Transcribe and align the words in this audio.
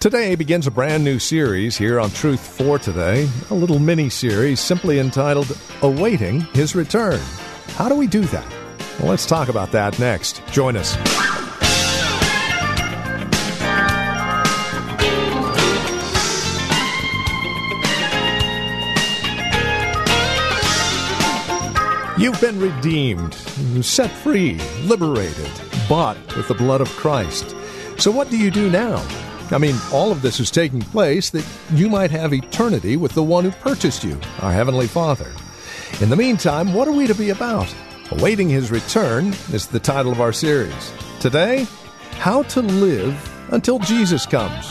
Today 0.00 0.34
begins 0.34 0.66
a 0.66 0.70
brand 0.70 1.04
new 1.04 1.18
series 1.18 1.76
here 1.76 2.00
on 2.00 2.08
Truth 2.08 2.40
for 2.40 2.78
Today, 2.78 3.28
a 3.50 3.54
little 3.54 3.78
mini 3.78 4.08
series 4.08 4.58
simply 4.58 4.98
entitled 4.98 5.54
Awaiting 5.82 6.40
His 6.54 6.74
Return. 6.74 7.20
How 7.74 7.86
do 7.86 7.94
we 7.94 8.06
do 8.06 8.22
that? 8.22 8.50
Well, 8.98 9.10
let's 9.10 9.26
talk 9.26 9.50
about 9.50 9.72
that 9.72 9.98
next. 9.98 10.42
Join 10.46 10.78
us. 10.78 10.96
You've 22.18 22.40
been 22.40 22.58
redeemed, 22.58 23.34
set 23.84 24.10
free, 24.10 24.58
liberated, 24.84 25.50
bought 25.90 26.16
with 26.38 26.48
the 26.48 26.54
blood 26.54 26.80
of 26.80 26.88
Christ. 26.88 27.54
So, 27.98 28.10
what 28.10 28.30
do 28.30 28.38
you 28.38 28.50
do 28.50 28.70
now? 28.70 29.06
I 29.52 29.58
mean, 29.58 29.74
all 29.92 30.12
of 30.12 30.22
this 30.22 30.38
is 30.38 30.50
taking 30.50 30.80
place 30.80 31.30
that 31.30 31.46
you 31.72 31.88
might 31.88 32.12
have 32.12 32.32
eternity 32.32 32.96
with 32.96 33.12
the 33.12 33.22
one 33.22 33.44
who 33.44 33.50
purchased 33.50 34.04
you, 34.04 34.18
our 34.42 34.52
Heavenly 34.52 34.86
Father. 34.86 35.30
In 36.00 36.08
the 36.08 36.16
meantime, 36.16 36.72
what 36.72 36.86
are 36.86 36.92
we 36.92 37.08
to 37.08 37.14
be 37.14 37.30
about? 37.30 37.72
Awaiting 38.12 38.48
His 38.48 38.70
return 38.70 39.34
is 39.52 39.66
the 39.66 39.80
title 39.80 40.12
of 40.12 40.20
our 40.20 40.32
series. 40.32 40.92
Today, 41.18 41.66
How 42.12 42.44
to 42.44 42.62
Live 42.62 43.48
Until 43.50 43.80
Jesus 43.80 44.24
Comes. 44.24 44.70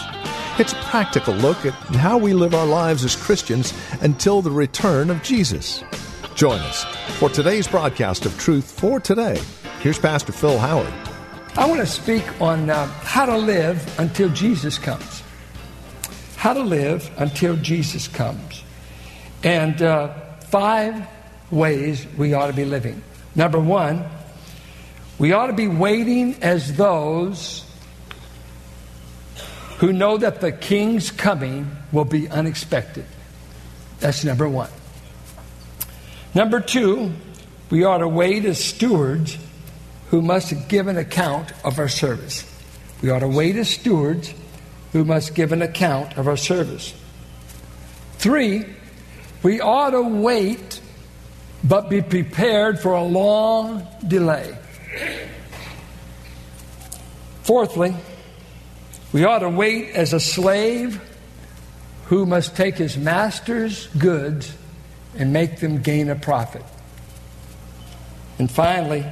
It's 0.57 0.73
a 0.73 0.77
practical 0.77 1.33
look 1.35 1.65
at 1.65 1.73
how 1.95 2.17
we 2.17 2.33
live 2.33 2.53
our 2.53 2.65
lives 2.65 3.03
as 3.03 3.15
Christians 3.15 3.73
until 4.01 4.41
the 4.41 4.51
return 4.51 5.09
of 5.09 5.23
Jesus. 5.23 5.83
Join 6.35 6.59
us 6.59 6.85
for 7.17 7.29
today's 7.29 7.67
broadcast 7.67 8.25
of 8.25 8.37
Truth 8.39 8.71
for 8.79 8.99
Today. 8.99 9.41
Here's 9.81 9.99
Pastor 9.99 10.31
Phil 10.31 10.57
Howard. 10.57 11.08
I 11.59 11.65
want 11.65 11.81
to 11.81 11.85
speak 11.85 12.23
on 12.39 12.69
uh, 12.69 12.87
how 12.87 13.25
to 13.25 13.35
live 13.35 13.99
until 13.99 14.29
Jesus 14.29 14.77
comes. 14.77 15.21
How 16.37 16.53
to 16.53 16.61
live 16.61 17.11
until 17.17 17.57
Jesus 17.57 18.07
comes. 18.07 18.63
And 19.43 19.81
uh, 19.81 20.13
five 20.51 21.05
ways 21.51 22.07
we 22.17 22.33
ought 22.33 22.47
to 22.47 22.53
be 22.53 22.63
living. 22.63 23.03
Number 23.35 23.59
one, 23.59 24.05
we 25.17 25.33
ought 25.33 25.47
to 25.47 25.53
be 25.53 25.67
waiting 25.67 26.41
as 26.41 26.77
those 26.77 27.69
who 29.79 29.91
know 29.91 30.15
that 30.15 30.39
the 30.39 30.53
king's 30.53 31.11
coming 31.11 31.69
will 31.91 32.05
be 32.05 32.29
unexpected. 32.29 33.05
That's 33.99 34.23
number 34.23 34.47
one. 34.47 34.69
Number 36.33 36.61
two, 36.61 37.11
we 37.69 37.83
ought 37.83 37.97
to 37.97 38.07
wait 38.07 38.45
as 38.45 38.63
stewards 38.63 39.37
who 40.09 40.21
must 40.21 40.67
give 40.67 40.87
an 40.87 40.97
account 40.97 41.51
of 41.63 41.79
our 41.79 41.87
service. 41.87 42.45
We 43.01 43.09
ought 43.09 43.19
to 43.19 43.27
wait 43.27 43.55
as 43.55 43.69
stewards 43.69 44.33
who 44.91 45.05
must 45.05 45.35
give 45.35 45.51
an 45.51 45.61
account 45.61 46.17
of 46.17 46.27
our 46.27 46.37
service. 46.37 46.93
Three, 48.17 48.65
we 49.43 49.61
ought 49.61 49.91
to 49.91 50.01
wait 50.01 50.81
but 51.63 51.89
be 51.89 52.01
prepared 52.01 52.79
for 52.79 52.93
a 52.93 53.03
long 53.03 53.85
delay. 54.07 54.57
Fourthly, 57.43 57.95
we 59.11 59.23
ought 59.23 59.39
to 59.39 59.49
wait 59.49 59.91
as 59.91 60.13
a 60.13 60.19
slave 60.19 61.01
who 62.05 62.25
must 62.25 62.55
take 62.55 62.77
his 62.77 62.97
master's 62.97 63.87
goods 63.87 64.53
and 65.17 65.33
make 65.33 65.59
them 65.59 65.81
gain 65.81 66.09
a 66.09 66.15
profit. 66.15 66.63
And 68.37 68.49
finally, 68.49 69.05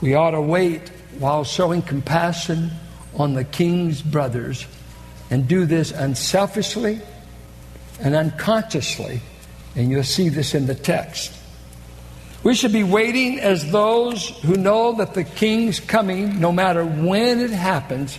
we 0.00 0.14
ought 0.14 0.30
to 0.30 0.40
wait 0.40 0.88
while 1.18 1.44
showing 1.44 1.82
compassion 1.82 2.70
on 3.14 3.34
the 3.34 3.44
king's 3.44 4.00
brothers 4.02 4.66
and 5.30 5.48
do 5.48 5.66
this 5.66 5.90
unselfishly 5.90 7.00
and 8.00 8.14
unconsciously. 8.14 9.20
And 9.74 9.90
you'll 9.90 10.04
see 10.04 10.28
this 10.28 10.54
in 10.54 10.66
the 10.66 10.74
text. 10.74 11.32
We 12.44 12.54
should 12.54 12.72
be 12.72 12.84
waiting 12.84 13.40
as 13.40 13.70
those 13.72 14.28
who 14.42 14.56
know 14.56 14.92
that 14.94 15.14
the 15.14 15.24
king's 15.24 15.80
coming, 15.80 16.40
no 16.40 16.52
matter 16.52 16.84
when 16.84 17.40
it 17.40 17.50
happens, 17.50 18.18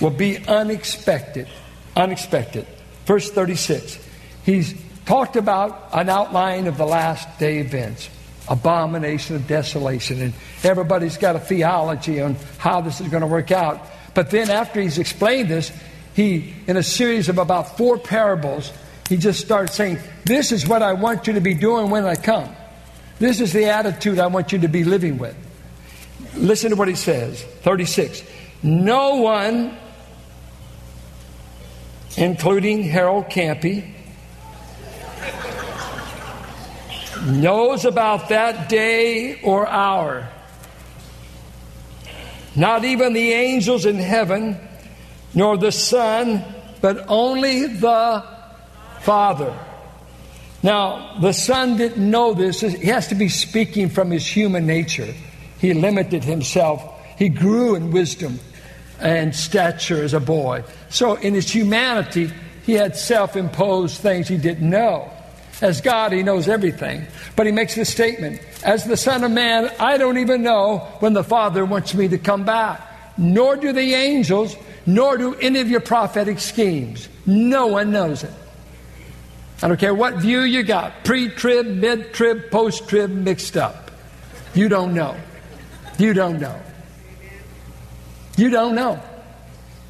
will 0.00 0.10
be 0.10 0.38
unexpected. 0.46 1.48
Unexpected. 1.96 2.66
Verse 3.06 3.30
36. 3.30 3.98
He's 4.44 4.74
talked 5.06 5.36
about 5.36 5.88
an 5.92 6.08
outline 6.10 6.66
of 6.66 6.76
the 6.76 6.86
last 6.86 7.38
day 7.38 7.58
events 7.58 8.10
abomination 8.48 9.36
of 9.36 9.46
desolation. 9.46 10.20
And 10.20 10.34
everybody's 10.62 11.16
got 11.16 11.36
a 11.36 11.40
theology 11.40 12.20
on 12.20 12.36
how 12.58 12.80
this 12.80 13.00
is 13.00 13.08
going 13.08 13.22
to 13.22 13.26
work 13.26 13.50
out. 13.50 13.86
But 14.14 14.30
then, 14.30 14.50
after 14.50 14.80
he's 14.80 14.98
explained 14.98 15.48
this, 15.48 15.72
he, 16.14 16.54
in 16.66 16.76
a 16.76 16.82
series 16.82 17.28
of 17.28 17.38
about 17.38 17.76
four 17.76 17.98
parables, 17.98 18.72
he 19.08 19.16
just 19.16 19.40
starts 19.40 19.74
saying, 19.74 19.98
This 20.24 20.52
is 20.52 20.66
what 20.66 20.82
I 20.82 20.94
want 20.94 21.26
you 21.26 21.34
to 21.34 21.40
be 21.40 21.54
doing 21.54 21.90
when 21.90 22.04
I 22.04 22.14
come. 22.14 22.54
This 23.18 23.40
is 23.40 23.52
the 23.52 23.66
attitude 23.66 24.18
I 24.18 24.26
want 24.26 24.52
you 24.52 24.58
to 24.60 24.68
be 24.68 24.84
living 24.84 25.18
with. 25.18 25.36
Listen 26.34 26.70
to 26.70 26.76
what 26.76 26.88
he 26.88 26.94
says 26.94 27.42
36. 27.42 28.22
No 28.62 29.16
one, 29.16 29.76
including 32.16 32.82
Harold 32.82 33.28
Camping, 33.30 33.94
knows 37.24 37.84
about 37.84 38.28
that 38.28 38.68
day 38.68 39.40
or 39.42 39.66
hour. 39.66 40.28
Not 42.54 42.84
even 42.84 43.12
the 43.12 43.32
angels 43.32 43.84
in 43.84 43.96
heaven, 43.96 44.58
nor 45.34 45.58
the 45.58 45.72
Son, 45.72 46.44
but 46.80 47.04
only 47.08 47.66
the 47.66 48.24
Father. 49.00 49.56
Now, 50.62 51.18
the 51.20 51.32
Son 51.32 51.76
didn't 51.76 52.10
know 52.10 52.34
this. 52.34 52.60
He 52.60 52.86
has 52.86 53.08
to 53.08 53.14
be 53.14 53.28
speaking 53.28 53.88
from 53.88 54.10
his 54.10 54.26
human 54.26 54.66
nature. 54.66 55.14
He 55.58 55.74
limited 55.74 56.24
himself. 56.24 56.82
He 57.18 57.28
grew 57.28 57.74
in 57.74 57.92
wisdom 57.92 58.40
and 58.98 59.34
stature 59.34 60.02
as 60.02 60.14
a 60.14 60.20
boy. 60.20 60.64
So, 60.88 61.14
in 61.16 61.34
his 61.34 61.50
humanity, 61.50 62.32
he 62.64 62.72
had 62.72 62.96
self 62.96 63.36
imposed 63.36 64.00
things 64.00 64.28
he 64.28 64.38
didn't 64.38 64.68
know. 64.68 65.10
As 65.60 65.80
God, 65.80 66.12
He 66.12 66.22
knows 66.22 66.48
everything. 66.48 67.06
But 67.34 67.46
He 67.46 67.52
makes 67.52 67.74
this 67.74 67.90
statement 67.90 68.40
As 68.62 68.84
the 68.84 68.96
Son 68.96 69.24
of 69.24 69.30
Man, 69.30 69.70
I 69.78 69.96
don't 69.96 70.18
even 70.18 70.42
know 70.42 70.78
when 71.00 71.12
the 71.12 71.24
Father 71.24 71.64
wants 71.64 71.94
me 71.94 72.08
to 72.08 72.18
come 72.18 72.44
back. 72.44 72.82
Nor 73.18 73.56
do 73.56 73.72
the 73.72 73.94
angels, 73.94 74.56
nor 74.84 75.16
do 75.16 75.34
any 75.36 75.60
of 75.60 75.70
your 75.70 75.80
prophetic 75.80 76.38
schemes. 76.38 77.08
No 77.24 77.68
one 77.68 77.90
knows 77.90 78.22
it. 78.22 78.32
I 79.62 79.68
don't 79.68 79.80
care 79.80 79.94
what 79.94 80.16
view 80.16 80.40
you 80.42 80.62
got 80.62 81.04
pre 81.04 81.30
trib, 81.30 81.66
mid 81.66 82.12
trib, 82.12 82.50
post 82.50 82.88
trib, 82.88 83.10
mixed 83.10 83.56
up. 83.56 83.90
You 84.54 84.68
don't 84.68 84.92
know. 84.92 85.16
You 85.98 86.12
don't 86.12 86.38
know. 86.38 86.60
You 88.36 88.50
don't 88.50 88.74
know. 88.74 89.00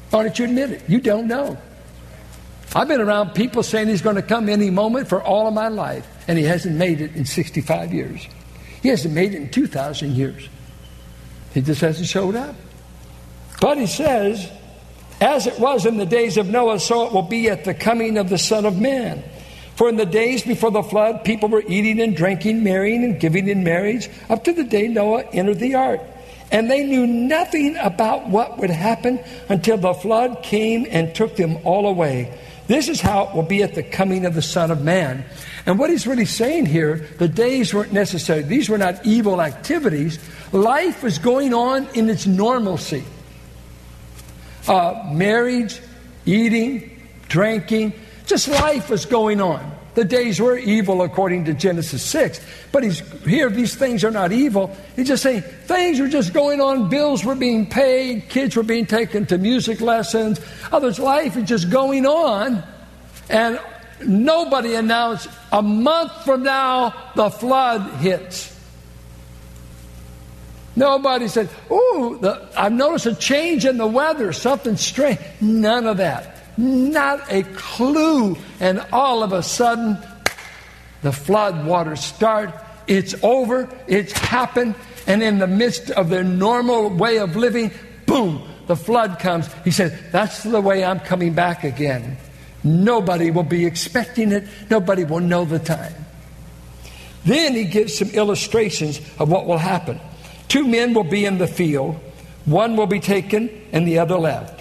Why 0.09 0.23
don't 0.23 0.39
you 0.39 0.45
admit 0.45 0.71
it? 0.71 0.89
You 0.89 1.01
don't 1.01 1.27
know. 1.27 1.57
I've 2.75 2.87
been 2.87 3.01
around 3.01 3.33
people 3.33 3.63
saying 3.63 3.87
he's 3.87 4.01
going 4.01 4.17
to 4.17 4.21
come 4.21 4.49
any 4.49 4.69
moment 4.69 5.07
for 5.07 5.23
all 5.23 5.47
of 5.47 5.53
my 5.53 5.69
life, 5.69 6.07
and 6.27 6.37
he 6.37 6.43
hasn't 6.43 6.75
made 6.75 7.01
it 7.01 7.15
in 7.15 7.25
65 7.25 7.93
years. 7.93 8.27
He 8.81 8.89
hasn't 8.89 9.13
made 9.13 9.33
it 9.33 9.41
in 9.41 9.49
2,000 9.49 10.15
years. 10.15 10.47
He 11.53 11.61
just 11.61 11.81
hasn't 11.81 12.07
showed 12.07 12.35
up. 12.35 12.55
But 13.59 13.77
he 13.77 13.87
says, 13.87 14.51
as 15.19 15.47
it 15.47 15.59
was 15.59 15.85
in 15.85 15.97
the 15.97 16.05
days 16.05 16.37
of 16.37 16.47
Noah, 16.47 16.79
so 16.79 17.07
it 17.07 17.13
will 17.13 17.23
be 17.23 17.49
at 17.49 17.63
the 17.63 17.73
coming 17.73 18.17
of 18.17 18.29
the 18.29 18.37
Son 18.37 18.65
of 18.65 18.79
Man. 18.79 19.23
For 19.75 19.89
in 19.89 19.95
the 19.95 20.05
days 20.05 20.43
before 20.43 20.71
the 20.71 20.83
flood, 20.83 21.23
people 21.23 21.49
were 21.49 21.63
eating 21.67 21.99
and 22.01 22.15
drinking, 22.15 22.63
marrying 22.63 23.03
and 23.03 23.19
giving 23.19 23.47
in 23.47 23.63
marriage, 23.63 24.09
up 24.29 24.43
to 24.43 24.53
the 24.53 24.63
day 24.63 24.87
Noah 24.87 25.23
entered 25.33 25.59
the 25.59 25.75
ark. 25.75 26.01
And 26.51 26.69
they 26.69 26.83
knew 26.83 27.05
nothing 27.05 27.75
about 27.77 28.27
what 28.27 28.57
would 28.57 28.69
happen 28.69 29.19
until 29.49 29.77
the 29.77 29.93
flood 29.93 30.43
came 30.43 30.85
and 30.89 31.13
took 31.13 31.35
them 31.35 31.57
all 31.63 31.87
away. 31.87 32.37
This 32.67 32.89
is 32.89 32.99
how 32.99 33.23
it 33.23 33.35
will 33.35 33.43
be 33.43 33.63
at 33.63 33.75
the 33.75 33.83
coming 33.83 34.25
of 34.25 34.35
the 34.35 34.41
Son 34.41 34.71
of 34.71 34.83
Man. 34.83 35.25
And 35.65 35.79
what 35.79 35.89
he's 35.89 36.05
really 36.05 36.25
saying 36.25 36.65
here, 36.65 37.07
the 37.17 37.27
days 37.27 37.73
weren't 37.73 37.93
necessary. 37.93 38.41
These 38.41 38.69
were 38.69 38.77
not 38.77 39.05
evil 39.05 39.41
activities. 39.41 40.19
Life 40.51 41.03
was 41.03 41.17
going 41.17 41.53
on 41.53 41.87
in 41.93 42.09
its 42.09 42.27
normalcy. 42.27 43.03
Uh, 44.67 45.09
marriage, 45.13 45.79
eating, 46.25 47.01
drinking, 47.29 47.93
just 48.25 48.49
life 48.49 48.89
was 48.89 49.05
going 49.05 49.39
on. 49.39 49.76
The 49.97 50.05
days 50.05 50.39
were 50.39 50.55
evil 50.55 51.01
according 51.01 51.45
to 51.45 51.55
Genesis 51.55 52.03
6. 52.03 52.39
But 52.71 52.83
he's 52.83 52.99
here, 53.23 53.49
these 53.49 53.73
things 53.73 54.03
are 54.03 54.11
not 54.11 54.31
evil. 54.31 54.77
He's 54.95 55.07
just 55.07 55.23
saying 55.23 55.41
things 55.41 55.99
were 55.99 56.07
just 56.07 56.33
going 56.33 56.61
on. 56.61 56.87
Bills 56.87 57.25
were 57.25 57.33
being 57.33 57.65
paid, 57.65 58.29
kids 58.29 58.55
were 58.55 58.61
being 58.61 58.85
taken 58.85 59.25
to 59.25 59.39
music 59.39 59.81
lessons, 59.81 60.39
others' 60.71 60.99
life 60.99 61.35
is 61.35 61.49
just 61.49 61.71
going 61.71 62.05
on. 62.05 62.61
And 63.27 63.59
nobody 64.05 64.75
announced 64.75 65.29
a 65.51 65.63
month 65.63 66.11
from 66.23 66.43
now 66.43 66.93
the 67.15 67.31
flood 67.31 67.95
hits. 67.95 68.55
Nobody 70.75 71.27
said, 71.27 71.49
Ooh, 71.71 72.19
the, 72.21 72.47
I've 72.55 72.71
noticed 72.71 73.07
a 73.07 73.15
change 73.15 73.65
in 73.65 73.77
the 73.77 73.87
weather, 73.87 74.31
something 74.31 74.77
strange. 74.77 75.17
None 75.41 75.87
of 75.87 75.97
that. 75.97 76.36
Not 76.57 77.31
a 77.31 77.43
clue. 77.43 78.37
And 78.59 78.83
all 78.91 79.23
of 79.23 79.31
a 79.31 79.43
sudden, 79.43 79.97
the 81.01 81.11
flood 81.11 81.65
waters 81.65 82.03
start. 82.03 82.53
It's 82.87 83.15
over. 83.23 83.69
It's 83.87 84.11
happened. 84.13 84.75
And 85.05 85.21
in 85.21 85.39
the 85.39 85.47
midst 85.47 85.91
of 85.91 86.09
their 86.09 86.23
normal 86.23 86.89
way 86.89 87.19
of 87.19 87.35
living, 87.35 87.71
boom, 88.05 88.41
the 88.67 88.75
flood 88.75 89.19
comes. 89.19 89.49
He 89.63 89.71
said, 89.71 89.97
That's 90.11 90.43
the 90.43 90.61
way 90.61 90.83
I'm 90.83 90.99
coming 90.99 91.33
back 91.33 91.63
again. 91.63 92.17
Nobody 92.63 93.31
will 93.31 93.43
be 93.43 93.65
expecting 93.65 94.31
it, 94.31 94.45
nobody 94.69 95.05
will 95.05 95.21
know 95.21 95.45
the 95.45 95.59
time. 95.59 95.93
Then 97.23 97.53
he 97.53 97.65
gives 97.65 97.97
some 97.97 98.09
illustrations 98.09 98.99
of 99.19 99.29
what 99.29 99.45
will 99.45 99.57
happen. 99.57 99.99
Two 100.47 100.67
men 100.67 100.93
will 100.93 101.03
be 101.03 101.25
in 101.25 101.37
the 101.37 101.47
field, 101.47 101.99
one 102.45 102.75
will 102.75 102.87
be 102.87 102.99
taken 102.99 103.49
and 103.71 103.87
the 103.87 103.99
other 103.99 104.17
left. 104.17 104.56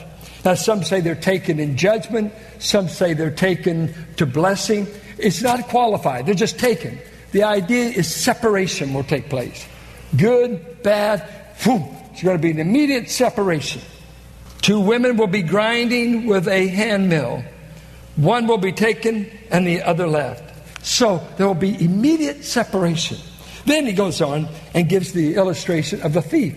Now, 0.46 0.54
some 0.54 0.84
say 0.84 1.00
they're 1.00 1.16
taken 1.16 1.58
in 1.58 1.76
judgment, 1.76 2.32
some 2.60 2.88
say 2.88 3.14
they're 3.14 3.32
taken 3.32 3.93
to 4.16 4.26
blessing. 4.26 4.87
It's 5.19 5.43
not 5.43 5.66
qualified, 5.66 6.25
they're 6.25 6.37
just 6.37 6.56
taken. 6.56 7.00
The 7.32 7.43
idea 7.43 7.87
is 7.87 8.14
separation 8.14 8.94
will 8.94 9.02
take 9.02 9.28
place. 9.28 9.66
Good, 10.16 10.84
bad, 10.84 11.28
whew, 11.64 11.84
it's 12.12 12.22
going 12.22 12.37
to 12.37 12.40
be 12.40 12.52
an 12.52 12.60
immediate 12.60 13.10
separation. 13.10 13.82
Two 14.62 14.78
women 14.78 15.16
will 15.16 15.26
be 15.26 15.43
grinding 15.43 16.26
with 16.26 16.46
a 16.46 16.69
hand 16.69 17.08
mill. 17.08 17.42
One 18.14 18.46
will 18.46 18.58
be 18.58 18.70
taken 18.70 19.28
and 19.50 19.66
the 19.66 19.82
other 19.82 20.06
left. 20.06 20.87
So 20.87 21.26
there 21.38 21.49
will 21.49 21.54
be 21.54 21.84
immediate 21.84 22.44
separation. 22.44 23.19
Then 23.64 23.84
he 23.84 23.92
goes 23.92 24.22
on 24.22 24.46
and 24.75 24.88
gives 24.88 25.10
the 25.10 25.34
illustration 25.34 26.02
of 26.02 26.12
the 26.12 26.22
thief. 26.22 26.54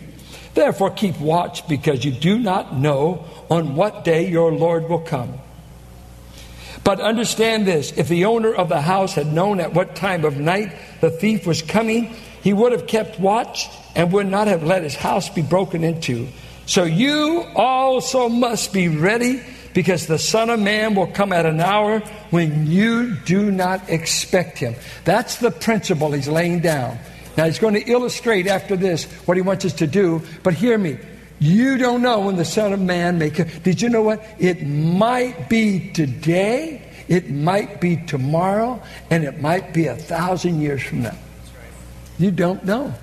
Therefore, 0.54 0.92
keep 0.92 1.20
watch 1.20 1.68
because 1.68 2.04
you 2.04 2.12
do 2.12 2.38
not 2.38 2.76
know 2.76 3.26
on 3.50 3.76
what 3.76 4.04
day 4.04 4.30
your 4.30 4.52
Lord 4.52 4.90
will 4.90 5.00
come. 5.00 5.40
But 6.84 7.02
understand 7.02 7.68
this 7.68 7.92
if 7.98 8.08
the 8.08 8.26
owner 8.26 8.54
of 8.54 8.70
the 8.70 8.82
house 8.82 9.14
had 9.14 9.32
known 9.32 9.60
at 9.60 9.74
what 9.74 9.96
time 9.96 10.26
of 10.26 10.38
night 10.38 10.74
the 11.02 11.10
thief 11.10 11.46
was 11.46 11.62
coming, 11.62 12.14
he 12.42 12.54
would 12.54 12.72
have 12.72 12.88
kept 12.88 13.20
watch 13.20 13.68
and 13.96 14.12
would 14.14 14.28
not 14.28 14.48
have 14.48 14.64
let 14.64 14.84
his 14.84 14.96
house 14.96 15.30
be 15.30 15.42
broken 15.42 15.84
into. 15.84 16.28
So 16.66 16.84
you 16.84 17.46
also 17.56 18.30
must 18.30 18.72
be 18.72 18.88
ready 18.88 19.42
because 19.74 20.08
the 20.08 20.20
Son 20.20 20.50
of 20.50 20.60
Man 20.60 20.96
will 20.96 21.08
come 21.08 21.34
at 21.34 21.46
an 21.46 21.60
hour 21.60 22.00
when 22.30 22.68
you 22.68 23.16
do 23.26 23.52
not 23.52 23.90
expect 23.90 24.58
him. 24.58 24.76
That's 25.04 25.38
the 25.38 25.52
principle 25.52 26.12
he's 26.12 26.28
laying 26.28 26.60
down. 26.60 26.98
Now, 27.38 27.46
he's 27.46 27.60
going 27.60 27.76
to 27.76 27.90
illustrate 27.90 28.48
after 28.48 28.76
this 28.76 29.06
what 29.26 29.38
he 29.38 29.42
wants 29.42 29.66
us 29.66 29.74
to 29.74 29.88
do, 29.88 30.22
but 30.44 30.54
hear 30.54 30.78
me. 30.78 30.98
You 31.40 31.78
don't 31.78 32.02
know 32.02 32.20
when 32.20 32.36
the 32.36 32.46
Son 32.46 32.74
of 32.74 32.82
Man 32.82 33.18
may 33.18 33.30
come. 33.30 33.48
Did 33.64 33.82
you 33.82 33.90
know 33.90 34.02
what? 34.02 34.24
It 34.40 34.66
might 34.68 35.48
be 35.48 35.90
today, 35.92 36.82
it 37.08 37.30
might 37.30 37.80
be 37.80 37.96
tomorrow, 37.96 38.82
and 39.10 39.24
it 39.24 39.40
might 39.40 39.74
be 39.74 39.88
a 39.88 39.96
thousand 39.96 40.62
years 40.62 40.84
from 40.84 41.04
now. 41.04 41.18
You 42.18 42.32
don't 42.32 42.66
know. 42.66 42.94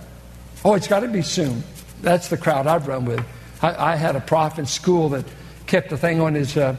Oh, 0.65 0.75
it's 0.75 0.87
got 0.87 1.01
to 1.01 1.09
be 1.09 1.23
soon. 1.23 1.63
That's 2.03 2.29
the 2.29 2.37
crowd 2.37 2.67
I've 2.67 2.87
run 2.87 3.07
with. 3.07 3.25
I, 3.63 3.93
I 3.93 3.97
had 3.97 4.17
a 4.17 4.21
prof 4.21 4.59
in 4.59 4.67
school 4.67 5.09
that 5.11 5.25
kept 5.67 5.89
the 5.89 5.97
thing 5.97 6.21
on 6.21 6.35
his 6.35 6.57
uh, 6.59 6.77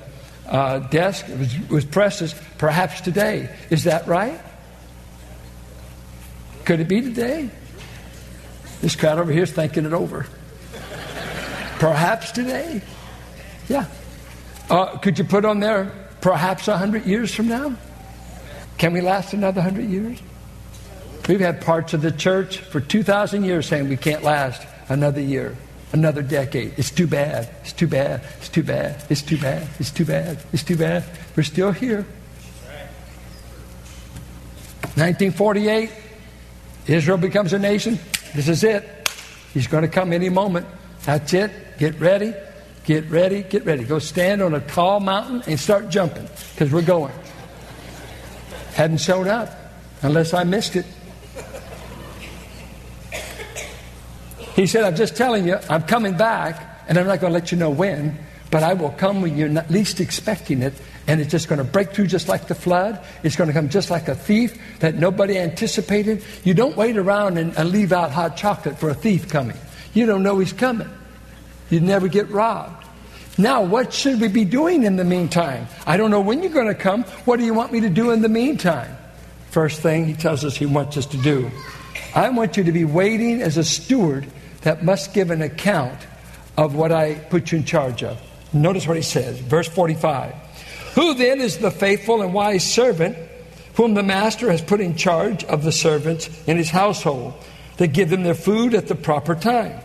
uh, 0.47 0.79
desk. 0.79 1.27
It 1.27 1.39
was, 1.39 1.55
it 1.55 1.69
was. 1.69 2.35
Perhaps 2.59 3.01
today. 3.01 3.55
Is 3.71 3.85
that 3.85 4.07
right? 4.07 4.39
Could 6.65 6.81
it 6.81 6.87
be 6.87 7.01
today? 7.01 7.49
This 8.81 8.95
crowd 8.95 9.17
over 9.17 9.31
here 9.31 9.43
is 9.43 9.51
thinking 9.51 9.85
it 9.85 9.93
over. 9.93 10.27
Perhaps 11.79 12.31
today. 12.31 12.81
Yeah. 13.67 13.85
Uh, 14.69 14.97
could 14.97 15.17
you 15.17 15.23
put 15.23 15.45
on 15.45 15.59
there 15.59 15.91
perhaps 16.21 16.67
100 16.67 17.05
years 17.05 17.33
from 17.33 17.47
now? 17.47 17.75
Can 18.77 18.93
we 18.93 19.01
last 19.01 19.33
another 19.33 19.61
100 19.61 19.89
years? 19.89 20.21
We've 21.27 21.39
had 21.39 21.61
parts 21.61 21.93
of 21.93 22.01
the 22.01 22.11
church 22.11 22.59
for 22.59 22.79
2,000 22.79 23.43
years 23.43 23.67
saying 23.67 23.89
we 23.89 23.97
can't 23.97 24.23
last 24.23 24.65
another 24.89 25.21
year 25.21 25.57
another 25.93 26.21
decade. 26.21 26.73
It's 26.77 26.91
too 26.91 27.07
bad. 27.07 27.49
It's 27.61 27.73
too 27.73 27.87
bad. 27.87 28.21
It's 28.37 28.49
too 28.49 28.63
bad. 28.63 29.01
It's 29.09 29.21
too 29.21 29.37
bad. 29.37 29.67
It's 29.79 29.91
too 29.91 30.05
bad. 30.05 30.37
It's 30.53 30.63
too 30.63 30.77
bad. 30.77 31.03
We're 31.35 31.43
still 31.43 31.71
here. 31.71 32.05
1948, 34.95 35.91
Israel 36.87 37.17
becomes 37.17 37.53
a 37.53 37.59
nation. 37.59 37.99
This 38.33 38.47
is 38.47 38.63
it. 38.63 39.09
He's 39.53 39.67
going 39.67 39.83
to 39.83 39.87
come 39.87 40.11
any 40.11 40.29
moment. 40.29 40.65
That's 41.07 41.33
it. 41.33 41.51
Get 41.77 41.97
ready. 42.01 42.33
Get 42.83 43.09
ready. 43.09 43.41
Get 43.43 43.65
ready. 43.65 43.85
Go 43.85 43.97
stand 43.97 44.41
on 44.41 44.53
a 44.53 44.59
tall 44.59 44.99
mountain 44.99 45.41
and 45.47 45.57
start 45.57 45.87
jumping 45.87 46.27
because 46.51 46.69
we're 46.69 46.81
going. 46.81 47.13
Hadn't 48.73 48.97
showed 48.97 49.27
up 49.27 49.49
unless 50.01 50.33
I 50.33 50.43
missed 50.43 50.75
it. 50.75 50.85
He 54.53 54.67
said, 54.67 54.83
I'm 54.83 54.97
just 54.97 55.15
telling 55.15 55.47
you, 55.47 55.57
I'm 55.69 55.83
coming 55.83 56.17
back, 56.17 56.83
and 56.89 56.97
I'm 56.97 57.07
not 57.07 57.21
going 57.21 57.31
to 57.31 57.39
let 57.39 57.53
you 57.53 57.57
know 57.57 57.69
when, 57.69 58.17
but 58.51 58.63
I 58.63 58.73
will 58.73 58.89
come 58.89 59.21
when 59.21 59.37
you're 59.37 59.47
not 59.47 59.71
least 59.71 60.01
expecting 60.01 60.61
it, 60.61 60.73
and 61.07 61.21
it's 61.21 61.31
just 61.31 61.47
going 61.47 61.59
to 61.59 61.63
break 61.63 61.91
through 61.91 62.07
just 62.07 62.27
like 62.27 62.49
the 62.49 62.55
flood. 62.55 63.01
It's 63.23 63.37
going 63.37 63.47
to 63.47 63.53
come 63.53 63.69
just 63.69 63.89
like 63.89 64.09
a 64.09 64.15
thief 64.15 64.59
that 64.79 64.95
nobody 64.95 65.37
anticipated. 65.37 66.21
You 66.43 66.53
don't 66.53 66.75
wait 66.75 66.97
around 66.97 67.37
and, 67.37 67.57
and 67.57 67.69
leave 67.69 67.93
out 67.93 68.11
hot 68.11 68.35
chocolate 68.35 68.77
for 68.77 68.89
a 68.89 68.93
thief 68.93 69.29
coming. 69.29 69.55
You 69.93 70.05
don't 70.05 70.21
know 70.21 70.39
he's 70.39 70.51
coming. 70.51 70.89
You'd 71.69 71.83
never 71.83 72.07
get 72.07 72.29
robbed. 72.29 72.85
Now, 73.37 73.61
what 73.61 73.93
should 73.93 74.19
we 74.19 74.29
be 74.29 74.45
doing 74.45 74.83
in 74.83 74.95
the 74.95 75.03
meantime? 75.03 75.67
I 75.85 75.97
don't 75.97 76.09
know 76.09 76.21
when 76.21 76.41
you're 76.41 76.51
going 76.51 76.67
to 76.67 76.75
come. 76.75 77.03
What 77.25 77.37
do 77.37 77.45
you 77.45 77.53
want 77.53 77.71
me 77.71 77.81
to 77.81 77.89
do 77.89 78.11
in 78.11 78.21
the 78.21 78.29
meantime? 78.29 78.97
First 79.51 79.81
thing 79.81 80.05
he 80.05 80.13
tells 80.13 80.43
us 80.43 80.55
he 80.57 80.65
wants 80.65 80.97
us 80.97 81.05
to 81.07 81.17
do 81.17 81.49
I 82.15 82.29
want 82.29 82.57
you 82.57 82.63
to 82.63 82.71
be 82.71 82.85
waiting 82.85 83.41
as 83.41 83.57
a 83.57 83.63
steward 83.63 84.25
that 84.61 84.83
must 84.83 85.13
give 85.13 85.29
an 85.29 85.41
account 85.41 85.99
of 86.57 86.73
what 86.73 86.91
I 86.91 87.13
put 87.15 87.51
you 87.51 87.59
in 87.59 87.63
charge 87.63 88.01
of. 88.01 88.19
Notice 88.53 88.87
what 88.87 88.97
he 88.97 89.03
says, 89.03 89.39
verse 89.39 89.67
45. 89.67 90.33
Who 90.95 91.13
then 91.13 91.41
is 91.41 91.59
the 91.59 91.69
faithful 91.69 92.23
and 92.23 92.33
wise 92.33 92.65
servant 92.65 93.17
whom 93.75 93.93
the 93.93 94.01
master 94.01 94.49
has 94.49 94.63
put 94.63 94.81
in 94.81 94.95
charge 94.95 95.43
of 95.43 95.63
the 95.63 95.71
servants 95.71 96.27
in 96.47 96.57
his 96.57 96.71
household 96.71 97.35
to 97.77 97.85
give 97.85 98.09
them 98.09 98.23
their 98.23 98.33
food 98.33 98.73
at 98.73 98.87
the 98.87 98.95
proper 98.95 99.35
time? 99.35 99.79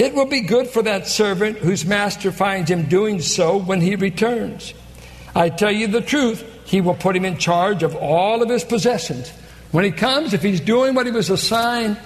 It 0.00 0.14
will 0.14 0.24
be 0.24 0.40
good 0.40 0.66
for 0.66 0.80
that 0.84 1.06
servant 1.06 1.58
whose 1.58 1.84
master 1.84 2.32
finds 2.32 2.70
him 2.70 2.88
doing 2.88 3.20
so 3.20 3.58
when 3.58 3.82
he 3.82 3.96
returns. 3.96 4.72
I 5.34 5.50
tell 5.50 5.70
you 5.70 5.88
the 5.88 6.00
truth, 6.00 6.42
he 6.64 6.80
will 6.80 6.94
put 6.94 7.14
him 7.14 7.26
in 7.26 7.36
charge 7.36 7.82
of 7.82 7.94
all 7.94 8.42
of 8.42 8.48
his 8.48 8.64
possessions. 8.64 9.28
When 9.72 9.84
he 9.84 9.90
comes, 9.90 10.32
if 10.32 10.42
he's 10.42 10.60
doing 10.60 10.94
what 10.94 11.04
he 11.04 11.12
was 11.12 11.28
assigned, 11.28 12.00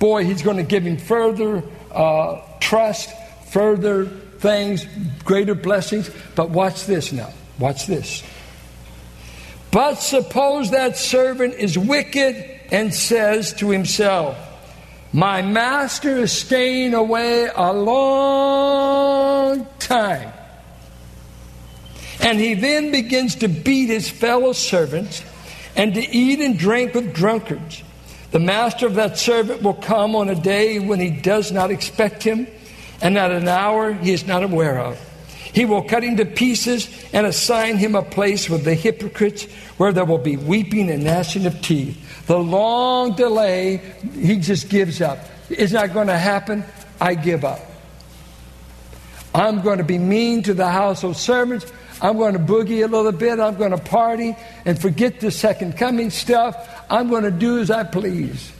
boy, 0.00 0.24
he's 0.24 0.42
going 0.42 0.56
to 0.56 0.64
give 0.64 0.84
him 0.84 0.96
further 0.96 1.62
uh, 1.92 2.40
trust, 2.58 3.10
further 3.52 4.06
things, 4.06 4.84
greater 5.24 5.54
blessings. 5.54 6.10
But 6.34 6.50
watch 6.50 6.86
this 6.86 7.12
now. 7.12 7.32
Watch 7.60 7.86
this. 7.86 8.24
But 9.70 10.00
suppose 10.00 10.72
that 10.72 10.96
servant 10.96 11.54
is 11.54 11.78
wicked 11.78 12.34
and 12.72 12.92
says 12.92 13.52
to 13.54 13.70
himself, 13.70 14.36
My 15.16 15.40
master 15.40 16.18
is 16.18 16.30
staying 16.30 16.92
away 16.92 17.48
a 17.54 17.72
long 17.72 19.66
time. 19.78 20.30
And 22.20 22.38
he 22.38 22.52
then 22.52 22.90
begins 22.90 23.36
to 23.36 23.48
beat 23.48 23.86
his 23.86 24.10
fellow 24.10 24.52
servants 24.52 25.24
and 25.74 25.94
to 25.94 26.00
eat 26.00 26.40
and 26.40 26.58
drink 26.58 26.92
with 26.92 27.14
drunkards 27.14 27.82
the 28.36 28.40
master 28.40 28.86
of 28.86 28.96
that 28.96 29.16
servant 29.16 29.62
will 29.62 29.72
come 29.72 30.14
on 30.14 30.28
a 30.28 30.34
day 30.34 30.78
when 30.78 31.00
he 31.00 31.08
does 31.08 31.52
not 31.52 31.70
expect 31.70 32.22
him 32.22 32.46
and 33.00 33.16
at 33.16 33.30
an 33.30 33.48
hour 33.48 33.94
he 33.94 34.12
is 34.12 34.26
not 34.26 34.42
aware 34.42 34.78
of. 34.78 35.00
He 35.54 35.64
will 35.64 35.82
cut 35.82 36.04
him 36.04 36.18
to 36.18 36.26
pieces 36.26 36.86
and 37.14 37.26
assign 37.26 37.78
him 37.78 37.94
a 37.94 38.02
place 38.02 38.50
with 38.50 38.64
the 38.64 38.74
hypocrites 38.74 39.44
where 39.78 39.90
there 39.90 40.04
will 40.04 40.18
be 40.18 40.36
weeping 40.36 40.90
and 40.90 41.04
gnashing 41.04 41.46
of 41.46 41.62
teeth. 41.62 41.96
The 42.26 42.38
long 42.38 43.14
delay, 43.14 43.80
he 44.14 44.36
just 44.36 44.68
gives 44.68 45.00
up. 45.00 45.18
It's 45.48 45.72
not 45.72 45.92
going 45.92 46.08
to 46.08 46.18
happen. 46.18 46.64
I 47.00 47.14
give 47.14 47.44
up. 47.44 47.60
I'm 49.34 49.60
going 49.60 49.78
to 49.78 49.84
be 49.84 49.98
mean 49.98 50.42
to 50.44 50.54
the 50.54 50.68
household 50.68 51.16
servants. 51.16 51.70
I'm 52.00 52.16
going 52.16 52.32
to 52.34 52.38
boogie 52.38 52.84
a 52.84 52.88
little 52.88 53.12
bit. 53.12 53.38
I'm 53.38 53.56
going 53.56 53.70
to 53.70 53.78
party 53.78 54.36
and 54.64 54.80
forget 54.80 55.20
the 55.20 55.30
second 55.30 55.76
coming 55.76 56.10
stuff. 56.10 56.84
I'm 56.90 57.08
going 57.08 57.24
to 57.24 57.30
do 57.30 57.58
as 57.60 57.70
I 57.70 57.84
please. 57.84 58.52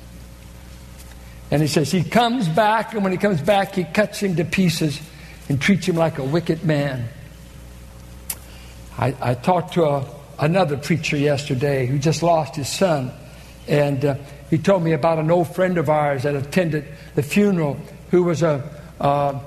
And 1.51 1.63
he 1.63 1.69
says 1.69 1.91
he 1.93 2.03
comes 2.03 2.49
back, 2.49 2.93
and 2.93 3.03
when 3.03 3.13
he 3.13 3.19
comes 3.19 3.41
back, 3.41 3.75
he 3.75 3.85
cuts 3.85 4.21
him 4.21 4.37
to 4.37 4.45
pieces 4.45 5.01
and 5.49 5.61
treats 5.61 5.87
him 5.87 5.97
like 5.97 6.19
a 6.19 6.25
wicked 6.25 6.65
man. 6.65 7.09
I, 8.99 9.15
I 9.21 9.35
talked 9.35 9.75
to 9.75 9.85
a, 9.85 10.07
another 10.39 10.77
preacher 10.77 11.17
yesterday 11.17 11.87
who 11.87 11.99
just 11.99 12.23
lost 12.23 12.57
his 12.57 12.69
son, 12.69 13.13
and 13.69 14.05
uh, 14.05 14.15
he 14.51 14.59
told 14.59 14.83
me 14.83 14.93
about 14.93 15.19
an 15.19 15.31
old 15.31 15.55
friend 15.55 15.79
of 15.79 15.89
ours 15.89 16.23
that 16.23 16.35
attended 16.35 16.85
the 17.15 17.23
funeral 17.23 17.79
who 18.11 18.23
was 18.23 18.43
a 18.43 18.63
uh, 19.01 19.39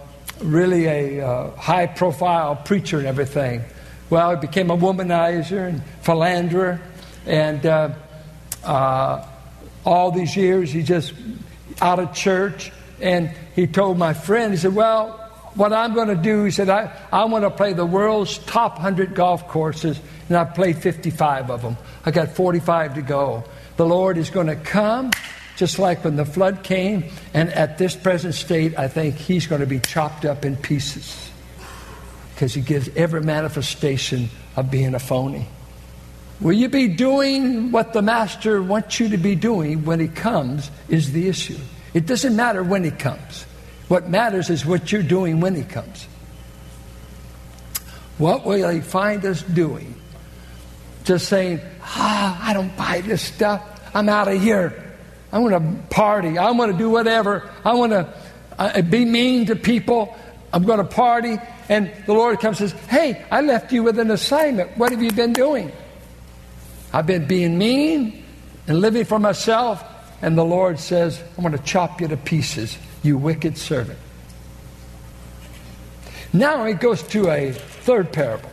really 0.42 0.86
a 0.86 1.26
uh, 1.26 1.52
high 1.56 1.88
profile 1.88 2.56
preacher 2.56 2.98
and 2.98 3.08
everything. 3.08 3.64
Well, 4.10 4.32
he 4.32 4.38
became 4.38 4.72
a 4.72 4.78
womanizer 4.78 5.68
and 5.68 5.84
philanderer, 6.02 6.82
and 7.26 7.66
uh, 7.66 7.94
uh, 8.64 9.26
all 9.86 10.12
these 10.12 10.36
years 10.36 10.72
he 10.72 10.84
just 10.84 11.14
out 11.82 12.00
of 12.00 12.14
church. 12.14 12.72
And 13.02 13.32
he 13.56 13.68
told 13.68 13.98
my 13.98 14.14
friend, 14.14 14.52
he 14.52 14.58
said, 14.58 14.76
Well, 14.76 15.12
what 15.56 15.74
I'm 15.74 15.94
going 15.94 16.10
to 16.10 16.16
do, 16.16 16.44
he 16.44 16.52
said, 16.52 16.70
I, 16.70 16.94
I 17.12 17.26
want 17.26 17.44
to 17.44 17.50
play 17.50 17.74
the 17.74 17.86
world's 17.86 18.38
top 18.40 18.74
100 18.74 19.16
golf 19.16 19.48
courses, 19.48 20.00
and 20.28 20.38
I've 20.38 20.54
played 20.54 20.78
55 20.78 21.50
of 21.50 21.62
them. 21.62 21.78
I 22.06 22.12
got 22.12 22.30
45 22.30 22.96
to 22.96 23.02
go. 23.02 23.44
The 23.80 23.86
Lord 23.86 24.18
is 24.18 24.30
going 24.30 24.48
to 24.48 24.58
come 24.58 25.10
just 25.56 25.80
like 25.80 26.04
when 26.04 26.18
the 26.18 26.26
flood 26.26 26.64
came, 26.64 27.06
and 27.34 27.48
at 27.54 27.78
this 27.78 27.96
present 27.96 28.36
state, 28.36 28.78
I 28.78 28.90
think 28.90 29.16
He's 29.16 29.48
going 29.48 29.62
to 29.62 29.68
be 29.68 29.80
chopped 29.80 30.26
up 30.26 30.44
in 30.44 30.58
pieces 30.58 31.32
because 32.34 32.54
He 32.54 32.60
gives 32.60 32.90
every 32.98 33.22
manifestation 33.22 34.28
of 34.58 34.70
being 34.70 34.96
a 34.96 35.00
phony. 35.00 35.48
Will 36.42 36.52
you 36.52 36.68
be 36.68 36.90
doing 36.90 37.72
what 37.72 37.94
the 37.94 38.02
Master 38.02 38.62
wants 38.62 39.00
you 39.00 39.08
to 39.08 39.18
be 39.18 39.36
doing 39.36 39.86
when 39.86 40.02
He 40.02 40.10
comes? 40.10 40.72
Is 40.90 41.14
the 41.14 41.30
issue. 41.30 41.58
It 41.94 42.06
doesn't 42.06 42.36
matter 42.36 42.64
when 42.64 42.84
He 42.84 42.92
comes. 42.92 43.44
What 43.88 44.10
matters 44.10 44.50
is 44.50 44.66
what 44.66 44.92
you're 44.92 45.04
doing 45.04 45.40
when 45.40 45.56
He 45.56 45.64
comes. 45.64 46.06
What 48.18 48.46
will 48.46 48.70
He 48.72 48.82
find 48.82 49.24
us 49.24 49.42
doing? 49.42 49.99
Just 51.04 51.28
saying, 51.28 51.62
ah, 51.82 52.40
I 52.42 52.54
don't 52.54 52.76
buy 52.76 53.02
this 53.02 53.22
stuff. 53.22 53.62
I'm 53.94 54.10
out 54.10 54.28
of 54.28 54.42
here. 54.42 54.90
I 55.32 55.40
want 55.40 55.54
to 55.54 55.94
party. 55.94 56.38
I 56.38 56.52
want 56.52 56.72
to 56.72 56.78
do 56.78 56.90
whatever. 56.90 57.50
I 57.64 57.74
want 57.74 57.92
to 57.92 58.14
uh, 58.58 58.82
be 58.82 59.06
mean 59.06 59.46
to 59.48 59.56
people. 59.56 60.18
I'm 60.52 60.64
going 60.64 60.80
to 60.80 60.84
party. 60.84 61.38
And 61.70 61.92
the 62.06 62.14
Lord 62.14 62.40
comes 62.40 62.60
and 62.62 62.72
says, 62.72 62.80
Hey, 62.88 63.26
I 63.32 63.42
left 63.42 63.72
you 63.72 63.84
with 63.84 64.00
an 64.00 64.12
assignment. 64.12 64.78
What 64.78 64.92
have 64.92 65.02
you 65.02 65.12
been 65.12 65.34
doing? 65.34 65.72
I've 66.92 67.06
been 67.06 67.28
being 67.28 67.58
mean 67.58 68.24
and 68.68 68.82
living 68.82 69.06
for 69.06 69.20
myself. 69.20 69.84
And 70.22 70.38
the 70.38 70.46
Lord 70.46 70.80
says, 70.80 71.22
I'm 71.38 71.44
going 71.44 71.58
to 71.58 71.64
chop 71.64 72.02
you 72.02 72.08
to 72.08 72.18
pieces, 72.18 72.78
you 73.04 73.18
wicked 73.18 73.58
servant. 73.58 74.00
Now 76.34 76.66
he 76.66 76.74
goes 76.74 77.02
to 77.04 77.30
a 77.30 77.52
third 77.52 78.12
parable 78.12 78.52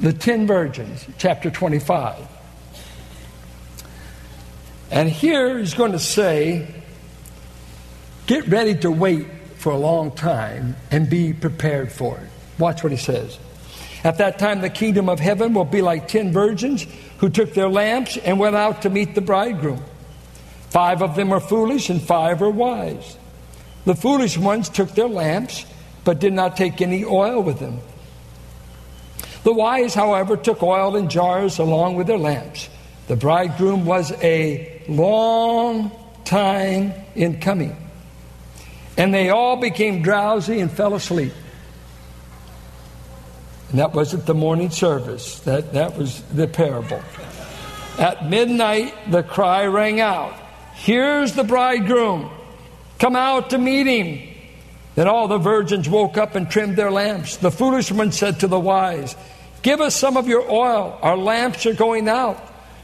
the 0.00 0.12
ten 0.12 0.46
virgins, 0.46 1.06
chapter 1.18 1.50
25. 1.50 2.26
And 4.90 5.08
here 5.08 5.58
he's 5.58 5.74
going 5.74 5.92
to 5.92 5.98
say, 5.98 6.66
get 8.26 8.46
ready 8.48 8.74
to 8.76 8.90
wait 8.90 9.26
for 9.56 9.72
a 9.72 9.76
long 9.78 10.10
time 10.12 10.76
and 10.90 11.08
be 11.08 11.32
prepared 11.32 11.90
for 11.90 12.18
it. 12.18 12.28
Watch 12.58 12.82
what 12.82 12.92
he 12.92 12.98
says. 12.98 13.38
At 14.04 14.18
that 14.18 14.38
time, 14.38 14.60
the 14.60 14.70
kingdom 14.70 15.08
of 15.08 15.20
heaven 15.20 15.54
will 15.54 15.64
be 15.64 15.80
like 15.80 16.08
ten 16.08 16.32
virgins 16.32 16.86
who 17.18 17.28
took 17.28 17.54
their 17.54 17.68
lamps 17.68 18.16
and 18.16 18.38
went 18.38 18.56
out 18.56 18.82
to 18.82 18.90
meet 18.90 19.14
the 19.14 19.20
bridegroom. 19.20 19.82
Five 20.70 21.02
of 21.02 21.14
them 21.14 21.32
are 21.32 21.40
foolish 21.40 21.88
and 21.88 22.02
five 22.02 22.42
are 22.42 22.50
wise. 22.50 23.16
The 23.84 23.94
foolish 23.94 24.36
ones 24.36 24.68
took 24.68 24.90
their 24.90 25.08
lamps, 25.08 25.64
but 26.04 26.18
did 26.18 26.32
not 26.32 26.56
take 26.56 26.80
any 26.80 27.04
oil 27.04 27.42
with 27.42 27.60
them. 27.60 27.78
The 29.44 29.52
wise, 29.52 29.94
however, 29.94 30.36
took 30.36 30.62
oil 30.62 30.96
in 30.96 31.08
jars 31.08 31.58
along 31.58 31.96
with 31.96 32.06
their 32.06 32.18
lamps. 32.18 32.68
The 33.08 33.16
bridegroom 33.16 33.84
was 33.84 34.12
a 34.22 34.82
long 34.88 35.90
time 36.24 36.94
in 37.14 37.40
coming. 37.40 37.76
And 38.96 39.12
they 39.12 39.30
all 39.30 39.56
became 39.56 40.02
drowsy 40.02 40.60
and 40.60 40.70
fell 40.70 40.94
asleep. 40.94 41.32
And 43.70 43.78
that 43.78 43.94
wasn't 43.94 44.26
the 44.26 44.34
morning 44.34 44.70
service, 44.70 45.40
that, 45.40 45.72
that 45.72 45.96
was 45.96 46.22
the 46.24 46.46
parable. 46.46 47.02
At 47.98 48.28
midnight, 48.28 48.94
the 49.10 49.22
cry 49.22 49.66
rang 49.66 50.00
out 50.00 50.34
Here's 50.74 51.34
the 51.34 51.44
bridegroom. 51.44 52.28
Come 52.98 53.14
out 53.14 53.50
to 53.50 53.58
meet 53.58 53.86
him. 53.86 54.31
Then 54.94 55.08
all 55.08 55.28
the 55.28 55.38
virgins 55.38 55.88
woke 55.88 56.18
up 56.18 56.34
and 56.34 56.50
trimmed 56.50 56.76
their 56.76 56.90
lamps. 56.90 57.36
The 57.36 57.50
foolish 57.50 57.90
one 57.90 58.12
said 58.12 58.40
to 58.40 58.46
the 58.46 58.60
wise, 58.60 59.16
Give 59.62 59.80
us 59.80 59.96
some 59.96 60.16
of 60.16 60.28
your 60.28 60.50
oil. 60.50 60.98
Our 61.00 61.16
lamps 61.16 61.66
are 61.66 61.74
going 61.74 62.08
out. 62.08 62.38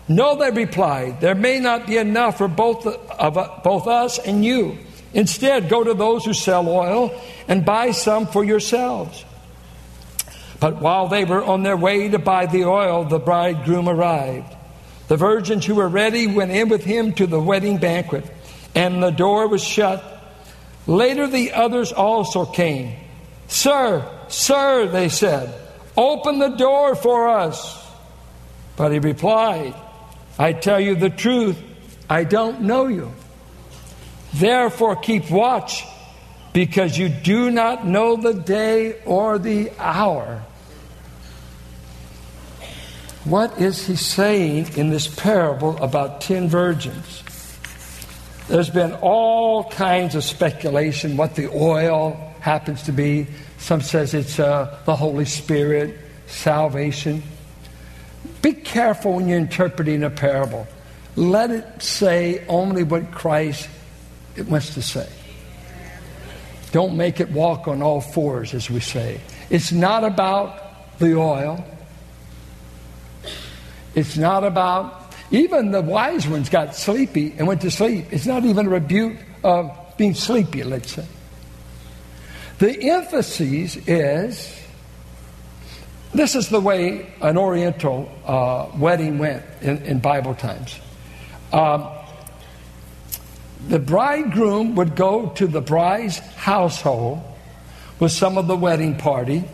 No, 0.08 0.36
they 0.36 0.50
replied, 0.50 1.20
there 1.20 1.34
may 1.34 1.60
not 1.60 1.86
be 1.86 1.98
enough 1.98 2.38
for 2.38 2.48
both, 2.48 2.86
of, 2.86 3.62
both 3.62 3.86
us 3.86 4.18
and 4.18 4.42
you. 4.42 4.78
Instead, 5.12 5.68
go 5.68 5.84
to 5.84 5.92
those 5.92 6.24
who 6.24 6.32
sell 6.32 6.66
oil 6.68 7.12
and 7.46 7.64
buy 7.64 7.90
some 7.90 8.26
for 8.26 8.42
yourselves. 8.42 9.24
But 10.60 10.80
while 10.80 11.08
they 11.08 11.24
were 11.24 11.44
on 11.44 11.62
their 11.62 11.76
way 11.76 12.08
to 12.08 12.18
buy 12.18 12.46
the 12.46 12.64
oil, 12.64 13.04
the 13.04 13.18
bridegroom 13.18 13.88
arrived. 13.88 14.54
The 15.08 15.16
virgins 15.16 15.64
who 15.64 15.74
were 15.74 15.88
ready 15.88 16.26
went 16.26 16.50
in 16.50 16.68
with 16.68 16.84
him 16.84 17.12
to 17.14 17.26
the 17.26 17.40
wedding 17.40 17.78
banquet, 17.78 18.24
and 18.74 19.02
the 19.02 19.10
door 19.10 19.48
was 19.48 19.62
shut. 19.62 20.17
Later, 20.88 21.26
the 21.26 21.52
others 21.52 21.92
also 21.92 22.46
came. 22.46 22.96
Sir, 23.46 24.10
sir, 24.28 24.88
they 24.88 25.10
said, 25.10 25.54
open 25.96 26.38
the 26.38 26.48
door 26.48 26.96
for 26.96 27.28
us. 27.28 27.86
But 28.76 28.92
he 28.92 28.98
replied, 28.98 29.74
I 30.38 30.54
tell 30.54 30.80
you 30.80 30.94
the 30.94 31.10
truth, 31.10 31.58
I 32.08 32.24
don't 32.24 32.62
know 32.62 32.86
you. 32.86 33.12
Therefore, 34.32 34.96
keep 34.96 35.30
watch, 35.30 35.84
because 36.54 36.96
you 36.96 37.10
do 37.10 37.50
not 37.50 37.86
know 37.86 38.16
the 38.16 38.32
day 38.32 39.02
or 39.04 39.38
the 39.38 39.70
hour. 39.78 40.42
What 43.24 43.60
is 43.60 43.86
he 43.86 43.96
saying 43.96 44.68
in 44.76 44.88
this 44.88 45.06
parable 45.06 45.76
about 45.82 46.22
ten 46.22 46.48
virgins? 46.48 47.22
There's 48.48 48.70
been 48.70 48.94
all 48.94 49.64
kinds 49.64 50.14
of 50.14 50.24
speculation 50.24 51.16
what 51.16 51.34
the 51.34 51.48
oil 51.48 52.34
happens 52.40 52.82
to 52.84 52.92
be. 52.92 53.26
Some 53.58 53.82
says 53.82 54.14
it's 54.14 54.38
uh, 54.40 54.78
the 54.86 54.96
Holy 54.96 55.26
Spirit, 55.26 55.98
salvation. 56.26 57.22
Be 58.40 58.54
careful 58.54 59.14
when 59.14 59.28
you're 59.28 59.38
interpreting 59.38 60.02
a 60.02 60.10
parable. 60.10 60.66
Let 61.14 61.50
it 61.50 61.82
say 61.82 62.44
only 62.48 62.84
what 62.84 63.10
Christ 63.10 63.68
wants 64.46 64.74
to 64.74 64.82
say. 64.82 65.08
Don't 66.70 66.96
make 66.96 67.20
it 67.20 67.30
walk 67.30 67.66
on 67.66 67.82
all 67.82 68.00
fours, 68.00 68.54
as 68.54 68.70
we 68.70 68.80
say. 68.80 69.20
It's 69.50 69.72
not 69.72 70.04
about 70.04 70.98
the 70.98 71.16
oil. 71.16 71.64
It's 73.94 74.16
not 74.16 74.44
about, 74.44 74.97
even 75.30 75.70
the 75.70 75.82
wise 75.82 76.26
ones 76.26 76.48
got 76.48 76.74
sleepy 76.74 77.34
and 77.36 77.46
went 77.46 77.60
to 77.62 77.70
sleep. 77.70 78.06
It's 78.10 78.26
not 78.26 78.44
even 78.44 78.66
a 78.66 78.70
rebuke 78.70 79.16
of 79.44 79.76
being 79.96 80.14
sleepy, 80.14 80.64
let's 80.64 80.92
say. 80.92 81.06
The 82.58 82.90
emphasis 82.90 83.76
is 83.86 84.54
this 86.14 86.34
is 86.34 86.48
the 86.48 86.60
way 86.60 87.12
an 87.20 87.36
Oriental 87.36 88.10
uh, 88.24 88.66
wedding 88.76 89.18
went 89.18 89.44
in, 89.60 89.78
in 89.84 89.98
Bible 89.98 90.34
times. 90.34 90.80
Um, 91.52 91.86
the 93.68 93.78
bridegroom 93.78 94.74
would 94.76 94.96
go 94.96 95.28
to 95.30 95.46
the 95.46 95.60
bride's 95.60 96.18
household 96.18 97.22
with 98.00 98.12
some 98.12 98.38
of 98.38 98.46
the 98.46 98.56
wedding 98.56 98.96
party. 98.96 99.44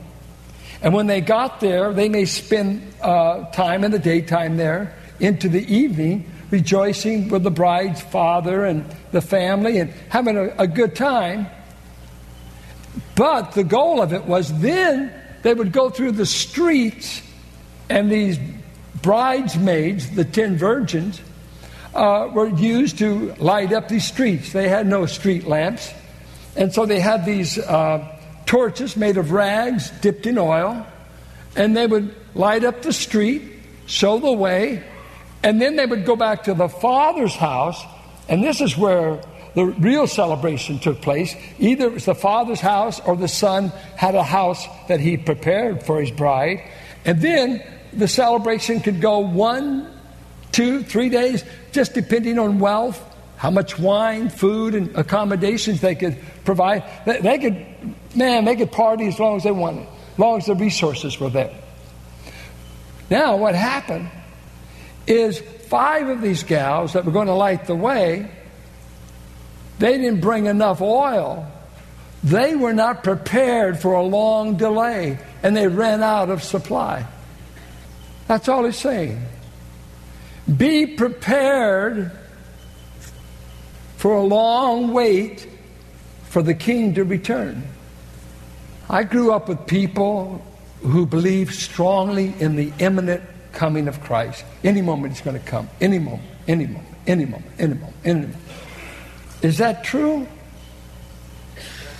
And 0.81 0.95
when 0.95 1.07
they 1.07 1.21
got 1.21 1.61
there, 1.61 1.93
they 1.93 2.09
may 2.09 2.27
spend 2.27 2.95
uh, 3.01 3.51
time 3.51 3.83
in 3.83 3.91
the 3.91 3.99
daytime 3.99 4.57
there 4.57 4.95
into 5.21 5.49
the 5.49 5.65
evening, 5.73 6.31
rejoicing 6.51 7.29
with 7.29 7.43
the 7.43 7.51
bride's 7.51 8.01
father 8.01 8.65
and 8.65 8.85
the 9.13 9.21
family 9.21 9.79
and 9.79 9.91
having 10.09 10.37
a, 10.37 10.55
a 10.59 10.67
good 10.67 10.95
time. 10.95 11.47
But 13.17 13.53
the 13.53 13.65
goal 13.65 14.03
of 14.03 14.13
it 14.13 14.25
was 14.25 14.61
then 14.61 15.13
they 15.43 15.55
would 15.55 15.73
go 15.73 15.91
through 15.91 16.13
the 16.13 16.27
streets, 16.27 17.23
and 17.89 18.11
these 18.11 18.39
bridesmaids, 19.03 20.11
the 20.11 20.25
ten 20.25 20.57
virgins, 20.57 21.21
uh, 21.95 22.31
were 22.33 22.49
used 22.49 22.99
to 22.99 23.35
light 23.35 23.73
up 23.73 23.89
these 23.89 24.07
streets. 24.07 24.53
They 24.53 24.69
had 24.69 24.87
no 24.87 25.07
street 25.07 25.47
lamps, 25.47 25.93
and 26.57 26.73
so 26.73 26.87
they 26.87 27.01
had 27.01 27.25
these 27.25 27.59
uh, 27.59 28.19
torches 28.47 28.97
made 28.97 29.17
of 29.17 29.33
rags 29.33 29.91
dipped 30.01 30.27
in 30.27 30.39
oil, 30.39 30.87
and 31.57 31.77
they 31.77 31.87
would 31.87 32.15
light 32.35 32.65
up 32.65 32.83
the 32.83 32.93
street, 32.93 33.43
show 33.87 34.19
the 34.19 34.33
way, 34.33 34.83
and 35.45 35.61
then 35.61 35.77
they 35.77 35.85
would 35.85 36.07
go 36.07 36.17
back 36.17 36.45
to 36.45 36.55
the 36.55 36.71
Father's 36.71 37.37
house, 37.37 37.85
and 38.31 38.43
this 38.43 38.63
is 38.63 38.79
where 38.79 39.21
the 39.55 39.67
real 39.67 40.07
celebration 40.07 40.79
took 40.79 41.03
place. 41.03 41.37
Either 41.59 41.85
it 41.85 41.93
was 41.93 42.07
the 42.07 42.15
Father's 42.15 42.61
house 42.61 42.99
or 43.01 43.15
the 43.15 43.29
Son 43.29 43.69
had 43.95 44.15
a 44.15 44.23
house 44.23 44.67
that 44.89 45.01
he 45.01 45.19
prepared 45.19 45.83
for 45.83 46.01
his 46.01 46.11
bride. 46.11 46.63
And 47.05 47.21
then 47.21 47.63
the 47.93 48.09
celebration 48.09 48.81
could 48.81 49.03
go 49.03 49.19
one, 49.19 49.87
two, 50.51 50.83
three 50.83 51.11
days, 51.11 51.45
just 51.73 51.93
depending 51.93 52.39
on 52.39 52.59
wealth, 52.59 52.99
how 53.37 53.51
much 53.51 53.79
wine, 53.79 54.31
food, 54.31 54.75
and 54.75 54.97
accommodations 54.97 55.83
they 55.83 55.95
could 55.95 56.19
provide. 56.47 56.85
They, 57.05 57.39
could, 57.39 57.67
man, 58.17 58.47
they 58.47 58.57
could 58.57 58.73
party 58.73 59.09
as 59.09 59.21
long 59.21 59.37
as 59.37 59.45
they 59.45 59.53
wanted, 59.53 59.87
as 60.15 60.19
long 60.19 60.39
as 60.39 60.47
the 60.47 60.55
resources 60.55 61.21
were 61.21 61.29
there. 61.29 61.55
Now, 63.11 63.37
what 63.37 63.55
happened 63.55 64.09
is 65.07 65.39
five 65.39 66.09
of 66.09 66.21
these 66.21 66.43
gals 66.43 66.93
that 66.95 67.05
were 67.05 67.13
going 67.13 67.27
to 67.27 67.35
light 67.35 67.67
the 67.67 67.75
way, 67.75 68.31
they 69.79 69.99
didn't 69.99 70.21
bring 70.21 70.47
enough 70.47 70.81
oil. 70.81 71.51
They 72.23 72.55
were 72.57 72.73
not 72.73 73.05
prepared 73.05 73.79
for 73.79 73.95
a 73.95 74.03
long 74.03 74.57
delay, 74.57 75.19
and 75.43 75.57
they 75.57 75.69
ran 75.69 76.03
out 76.03 76.31
of 76.31 76.43
supply. 76.43 77.07
That's 78.29 78.49
all 78.49 78.65
he's 78.65 78.77
saying. 78.77 79.23
Be 80.57 80.87
prepared 80.87 82.13
for 83.97 84.15
a 84.15 84.23
long 84.23 84.93
wait 84.93 85.47
for 86.25 86.43
the 86.43 86.55
king 86.55 86.95
to 86.95 87.05
return. 87.05 87.63
I 88.89 89.05
grew 89.05 89.33
up 89.33 89.49
with 89.49 89.67
people 89.67 90.45
who 90.83 91.07
believed 91.07 91.55
strongly 91.55 92.35
in 92.39 92.57
the 92.57 92.73
imminent 92.79 93.23
coming 93.55 93.89
of 93.89 94.01
Christ. 94.03 94.45
Any 94.63 94.83
moment 94.83 95.15
he's 95.15 95.23
going 95.23 95.39
to 95.39 95.47
come. 95.47 95.69
Any 95.81 95.99
moment, 95.99 96.23
any 96.47 96.67
moment, 96.67 96.95
any 97.07 97.25
moment, 97.25 97.53
any 97.59 97.75
moment, 97.75 97.97
any 98.05 98.21
moment. 98.21 98.37
Is 99.43 99.59
that 99.59 99.85
true? 99.85 100.27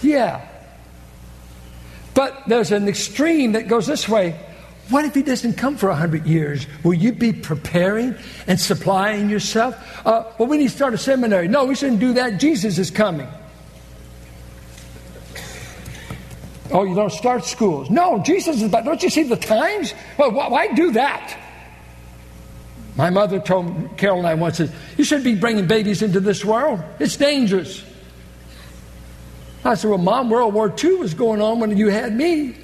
Yeah. 0.03 0.47
But 2.15 2.43
there's 2.47 2.73
an 2.73 2.89
extreme 2.89 3.53
that 3.53 3.69
goes 3.69 3.87
this 3.87 4.09
way. 4.09 4.39
What 4.91 5.05
if 5.05 5.15
he 5.15 5.23
doesn't 5.23 5.55
come 5.55 5.77
for 5.77 5.89
100 5.89 6.27
years? 6.27 6.67
Will 6.83 6.95
you 6.95 7.13
be 7.13 7.33
preparing 7.33 8.15
and 8.47 8.61
supplying 8.61 9.31
yourself? 9.31 9.75
Uh, 10.07 10.25
well, 10.39 10.49
we 10.49 10.59
need 10.59 10.69
to 10.69 10.75
start 10.75 10.93
a 10.93 10.99
seminary. 10.99 11.49
No, 11.49 11.65
we 11.65 11.75
shouldn't 11.75 12.01
do 12.01 12.13
that. 12.15 12.39
Jesus 12.39 12.79
is 12.79 12.91
coming. 12.91 13.29
Oh, 16.71 16.85
you 16.85 16.95
don't 16.95 17.13
start 17.13 17.45
schools. 17.45 17.89
No, 17.89 18.23
Jesus 18.23 18.57
is 18.57 18.63
about. 18.65 18.85
Don't 18.85 19.03
you 19.03 19.11
see 19.11 19.23
the 19.23 19.37
times? 19.37 19.95
Well, 20.19 20.33
why 20.33 20.73
do 20.75 20.93
that? 20.93 21.39
My 22.97 23.11
mother 23.11 23.41
told 23.41 23.97
Carol 23.97 24.19
and 24.19 24.27
I 24.27 24.35
once, 24.35 24.61
You 24.97 25.05
shouldn't 25.05 25.25
be 25.25 25.35
bringing 25.35 25.67
babies 25.67 26.03
into 26.03 26.21
this 26.21 26.45
world. 26.45 26.81
It's 27.01 27.17
dangerous. 27.17 27.83
I 29.65 29.75
said, 29.75 29.89
Well, 29.89 29.99
Mom, 29.99 30.31
World 30.31 30.55
War 30.55 30.73
II 30.83 30.97
was 30.97 31.15
going 31.15 31.41
on 31.41 31.59
when 31.59 31.77
you 31.77 31.89
had 31.89 32.15
me. 32.15 32.57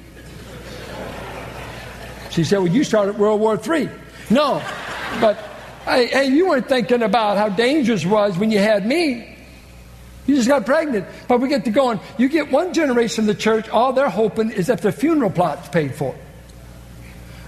She 2.29 2.45
said, 2.45 2.59
Well, 2.59 2.67
you 2.67 2.83
started 2.83 3.17
World 3.17 3.41
War 3.41 3.59
III. 3.59 3.89
No, 4.29 4.63
but 5.19 5.37
hey, 5.83 6.07
hey, 6.07 6.25
you 6.27 6.47
weren't 6.47 6.69
thinking 6.69 7.01
about 7.01 7.37
how 7.37 7.49
dangerous 7.49 8.05
was 8.05 8.37
when 8.37 8.51
you 8.51 8.59
had 8.59 8.85
me. 8.85 9.27
You 10.27 10.35
just 10.35 10.47
got 10.47 10.65
pregnant. 10.65 11.07
But 11.27 11.41
we 11.41 11.49
get 11.49 11.65
to 11.65 11.71
going. 11.71 11.99
You 12.17 12.29
get 12.29 12.51
one 12.51 12.73
generation 12.73 13.23
of 13.23 13.27
the 13.27 13.41
church, 13.41 13.67
all 13.67 13.91
they're 13.91 14.07
hoping 14.07 14.51
is 14.51 14.67
that 14.67 14.81
their 14.81 14.93
funeral 14.93 15.31
plot's 15.31 15.67
paid 15.67 15.93
for. 15.93 16.15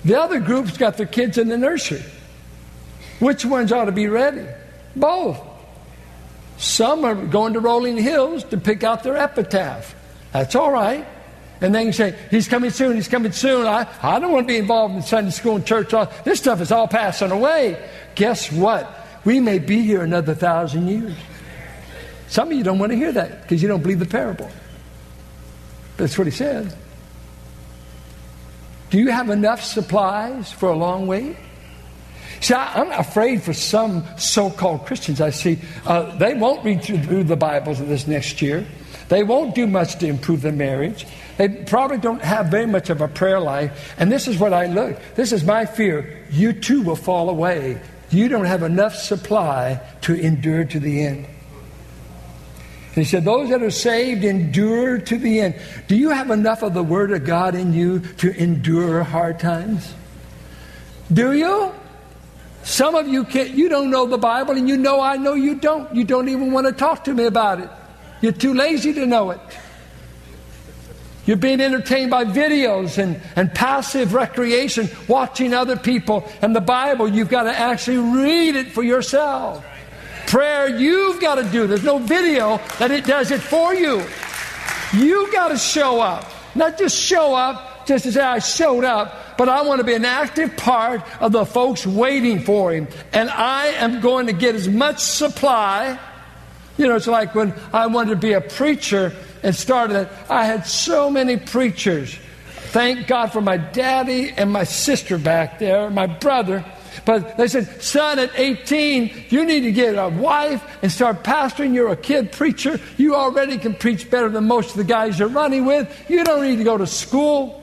The 0.04 0.20
other 0.20 0.42
group's 0.42 0.76
got 0.76 0.98
their 0.98 1.06
kids 1.06 1.38
in 1.38 1.48
the 1.48 1.58
nursery. 1.58 2.04
Which 3.20 3.46
ones 3.46 3.72
ought 3.72 3.86
to 3.86 3.92
be 3.92 4.08
ready? 4.08 4.46
Both. 4.96 5.40
Some 6.58 7.04
are 7.06 7.16
going 7.16 7.54
to 7.54 7.60
Rolling 7.60 7.98
Hills 7.98 8.44
to 8.46 8.58
pick 8.58 8.84
out 8.84 9.04
their 9.04 9.18
epitaph. 9.18 9.96
That's 10.32 10.56
all 10.56 10.72
right. 10.72 11.06
And 11.62 11.74
then 11.74 11.86
you 11.88 11.94
say, 11.94 12.18
He's 12.30 12.48
coming 12.48 12.72
soon, 12.72 12.96
He's 12.96 13.08
coming 13.08 13.32
soon. 13.32 13.66
I, 13.66 13.88
I 14.02 14.20
don't 14.20 14.32
want 14.32 14.48
to 14.48 14.54
be 14.54 14.58
involved 14.58 14.96
in 14.96 15.02
Sunday 15.02 15.32
school 15.32 15.56
and 15.56 15.66
church. 15.66 15.94
This 16.24 16.40
stuff 16.40 16.62
is 16.62 16.72
all 16.72 16.88
passing 16.88 17.32
away. 17.32 17.90
Guess 18.16 18.52
what? 18.52 18.90
We 19.26 19.40
may 19.40 19.60
be 19.60 19.82
here 19.82 20.04
another 20.04 20.36
thousand 20.36 20.88
years. 20.88 21.16
Some 22.28 22.52
of 22.52 22.58
you 22.58 22.64
don't 22.64 22.80
want 22.80 22.92
to 22.92 22.98
hear 22.98 23.12
that 23.12 23.44
because 23.44 23.62
you 23.62 23.68
don't 23.68 23.82
believe 23.82 24.00
the 24.00 24.06
parable. 24.06 24.50
That's 25.98 26.18
what 26.18 26.28
he 26.28 26.32
said. 26.32 26.76
Do 28.90 29.00
you 29.00 29.10
have 29.10 29.30
enough 29.30 29.64
supplies 29.64 30.52
for 30.52 30.70
a 30.70 30.76
long 30.76 31.08
wait? 31.08 31.38
See, 32.44 32.54
I, 32.54 32.82
am 32.82 32.92
afraid 32.92 33.42
for 33.42 33.54
some 33.54 34.04
so 34.18 34.50
called 34.50 34.86
Christians 34.86 35.22
I 35.22 35.30
see, 35.30 35.60
uh, 35.86 36.14
they 36.18 36.34
won't 36.34 36.62
read 36.66 36.84
through 36.84 37.24
the 37.24 37.38
Bibles 37.38 37.80
this 37.80 38.06
next 38.06 38.42
year. 38.42 38.66
They 39.08 39.24
won't 39.24 39.56
do 39.56 39.66
much 39.66 39.98
to 40.00 40.08
improve 40.08 40.42
their 40.42 40.52
marriage. 40.52 41.08
They 41.38 41.48
probably 41.48 42.00
don't 42.00 42.22
have 42.22 42.48
very 42.48 42.66
much 42.66 42.90
of 42.90 43.00
a 43.00 43.08
prayer 43.08 43.40
life. 43.40 43.96
And 43.98 44.12
this 44.12 44.28
is 44.28 44.38
what 44.40 44.52
I 44.52 44.66
look. 44.66 45.00
This 45.16 45.32
is 45.32 45.46
my 45.46 45.66
fear. 45.66 46.22
You 46.32 46.52
too 46.52 46.82
will 46.82 46.98
fall 46.98 47.30
away. 47.30 47.80
You 48.10 48.28
don't 48.28 48.44
have 48.44 48.64
enough 48.64 48.96
supply 48.96 49.80
to 50.02 50.14
endure 50.14 50.66
to 50.66 50.82
the 50.82 51.02
end. 51.02 51.26
And 52.88 52.96
he 52.96 53.06
said, 53.06 53.24
Those 53.24 53.52
that 53.52 53.64
are 53.64 53.72
saved 53.72 54.26
endure 54.26 54.98
to 54.98 55.18
the 55.18 55.40
end. 55.40 55.56
Do 55.88 55.96
you 55.96 56.10
have 56.10 56.30
enough 56.30 56.62
of 56.62 56.74
the 56.74 56.84
Word 56.84 57.14
of 57.14 57.24
God 57.24 57.56
in 57.56 57.72
you 57.72 58.02
to 58.18 58.36
endure 58.36 59.02
hard 59.04 59.40
times? 59.40 59.94
Do 61.14 61.32
you? 61.32 61.72
Some 62.64 62.96
of 62.96 63.08
you 63.08 63.26
can't, 63.26 63.50
you 63.52 63.68
don't 63.68 63.92
know 63.92 64.06
the 64.06 64.18
Bible, 64.18 64.56
and 64.56 64.68
you 64.68 64.78
know 64.78 65.02
I 65.02 65.18
know 65.18 65.34
you 65.34 65.56
don't. 65.56 65.94
You 65.94 66.06
don't 66.06 66.30
even 66.30 66.52
want 66.52 66.66
to 66.68 66.74
talk 66.74 67.04
to 67.06 67.14
me 67.14 67.26
about 67.26 67.60
it. 67.60 67.70
You're 68.22 68.32
too 68.32 68.54
lazy 68.54 68.94
to 68.94 69.06
know 69.06 69.32
it. 69.32 69.40
You're 71.26 71.38
being 71.38 71.62
entertained 71.62 72.12
by 72.12 72.26
videos 72.26 72.98
and, 72.98 73.22
and 73.36 73.54
passive 73.54 74.14
recreation, 74.14 74.90
watching 75.08 75.54
other 75.54 75.78
people. 75.78 76.30
And 76.42 76.56
the 76.56 76.62
Bible, 76.62 77.08
you've 77.08 77.30
got 77.30 77.44
to 77.44 77.58
actually 77.58 77.98
read 77.98 78.56
it 78.56 78.72
for 78.72 78.84
yourself. 78.84 79.66
Prayer, 80.28 80.68
you've 80.68 81.22
got 81.22 81.36
to 81.36 81.44
do. 81.44 81.68
There's 81.68 81.84
no 81.84 81.98
video 81.98 82.58
that 82.80 82.92
it 82.92 83.06
does 83.06 83.32
it 83.32 83.42
for 83.42 83.74
you. 83.74 84.04
You've 84.94 85.32
got 85.32 85.50
to 85.50 85.58
show 85.58 86.02
up. 86.02 86.30
Not 86.56 86.78
just 86.78 86.98
show 86.98 87.36
up, 87.36 87.73
just 87.86 88.06
to 88.06 88.12
say, 88.12 88.22
I 88.22 88.40
showed 88.40 88.84
up, 88.84 89.38
but 89.38 89.50
I 89.50 89.62
want 89.62 89.80
to 89.80 89.84
be 89.84 89.94
an 89.94 90.06
active 90.06 90.56
part 90.58 91.02
of 91.22 91.32
the 91.32 91.46
folks 91.46 91.86
waiting 91.86 92.42
for 92.42 92.72
Him. 92.72 92.88
And 93.12 93.30
I 93.30 93.68
am 93.68 94.02
going 94.02 94.28
to 94.28 94.34
get 94.34 94.56
as 94.56 94.68
much 94.68 95.00
supply. 95.00 96.00
You 96.78 96.88
know, 96.88 96.96
it's 96.96 97.08
like 97.08 97.36
when 97.36 97.54
I 97.72 97.88
wanted 97.88 98.12
to 98.12 98.16
be 98.16 98.34
a 98.34 98.42
preacher 98.42 99.14
and 99.44 99.56
started 99.56 99.96
it, 99.96 100.10
I 100.30 100.46
had 100.46 100.66
so 100.66 101.10
many 101.10 101.38
preachers. 101.38 102.18
Thank 102.74 103.08
God 103.08 103.32
for 103.32 103.42
my 103.42 103.58
daddy 103.58 104.32
and 104.32 104.52
my 104.52 104.64
sister 104.64 105.18
back 105.18 105.60
there, 105.60 105.90
my 105.90 106.08
brother. 106.08 106.66
But 107.06 107.38
they 107.38 107.48
said, 107.48 107.82
son, 107.82 108.20
at 108.20 108.32
18, 108.36 109.26
you 109.30 109.46
need 109.46 109.62
to 109.62 109.72
get 109.72 109.96
a 109.96 110.10
wife 110.10 110.64
and 110.82 110.92
start 110.92 111.24
pastoring. 111.24 111.74
You're 111.74 111.92
a 111.92 111.98
kid 111.98 112.32
preacher. 112.32 112.80
You 112.98 113.16
already 113.16 113.58
can 113.58 113.76
preach 113.76 114.10
better 114.10 114.30
than 114.30 114.46
most 114.46 114.72
of 114.72 114.78
the 114.78 114.84
guys 114.84 115.20
you're 115.20 115.28
running 115.28 115.66
with. 115.66 116.10
You 116.10 116.24
don't 116.24 116.44
need 116.44 116.58
to 116.58 116.64
go 116.64 116.78
to 116.78 116.88
school. 116.88 117.63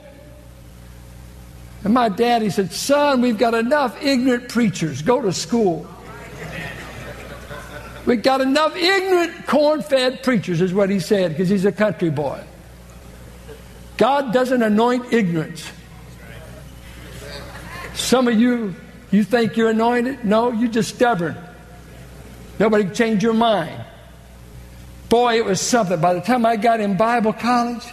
And 1.83 1.93
my 1.93 2.09
daddy 2.09 2.49
said, 2.49 2.71
son, 2.71 3.21
we've 3.21 3.37
got 3.37 3.53
enough 3.55 4.01
ignorant 4.03 4.49
preachers. 4.49 5.01
Go 5.01 5.21
to 5.21 5.33
school. 5.33 5.87
We've 8.05 8.21
got 8.21 8.41
enough 8.41 8.75
ignorant, 8.75 9.47
corn 9.47 9.81
fed 9.81 10.23
preachers, 10.23 10.61
is 10.61 10.73
what 10.73 10.89
he 10.89 10.99
said, 10.99 11.31
because 11.31 11.49
he's 11.49 11.65
a 11.65 11.71
country 11.71 12.09
boy. 12.09 12.43
God 13.97 14.33
doesn't 14.33 14.61
anoint 14.61 15.13
ignorance. 15.13 15.71
Some 17.93 18.27
of 18.27 18.39
you, 18.39 18.73
you 19.11 19.23
think 19.23 19.57
you're 19.57 19.69
anointed? 19.69 20.25
No, 20.25 20.51
you're 20.51 20.71
just 20.71 20.95
stubborn. 20.95 21.37
Nobody 22.57 22.85
can 22.85 22.93
change 22.93 23.23
your 23.23 23.33
mind. 23.33 23.85
Boy, 25.09 25.37
it 25.37 25.45
was 25.45 25.61
something. 25.61 25.99
By 25.99 26.13
the 26.13 26.21
time 26.21 26.45
I 26.45 26.55
got 26.55 26.79
in 26.79 26.97
Bible 26.97 27.33
college, 27.33 27.83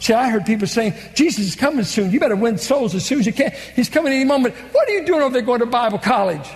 see, 0.00 0.12
I 0.12 0.28
heard 0.28 0.44
people 0.44 0.66
saying, 0.66 0.94
Jesus 1.14 1.46
is 1.46 1.54
coming 1.54 1.84
soon. 1.84 2.10
You 2.10 2.18
better 2.18 2.34
win 2.34 2.58
souls 2.58 2.94
as 2.94 3.04
soon 3.04 3.20
as 3.20 3.26
you 3.26 3.32
can. 3.32 3.52
He's 3.76 3.88
coming 3.88 4.12
any 4.12 4.24
moment. 4.24 4.54
What 4.72 4.88
are 4.88 4.92
you 4.92 5.06
doing 5.06 5.22
over 5.22 5.32
there 5.32 5.42
going 5.42 5.60
to 5.60 5.66
Bible 5.66 5.98
college? 5.98 6.48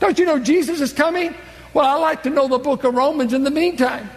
Don't 0.00 0.18
you 0.18 0.26
know 0.26 0.38
Jesus 0.38 0.80
is 0.80 0.92
coming? 0.92 1.34
Well, 1.72 1.86
I 1.86 1.94
like 1.94 2.22
to 2.24 2.30
know 2.30 2.48
the 2.48 2.58
book 2.58 2.84
of 2.84 2.94
Romans 2.94 3.32
in 3.32 3.44
the 3.44 3.50
meantime. 3.50 4.04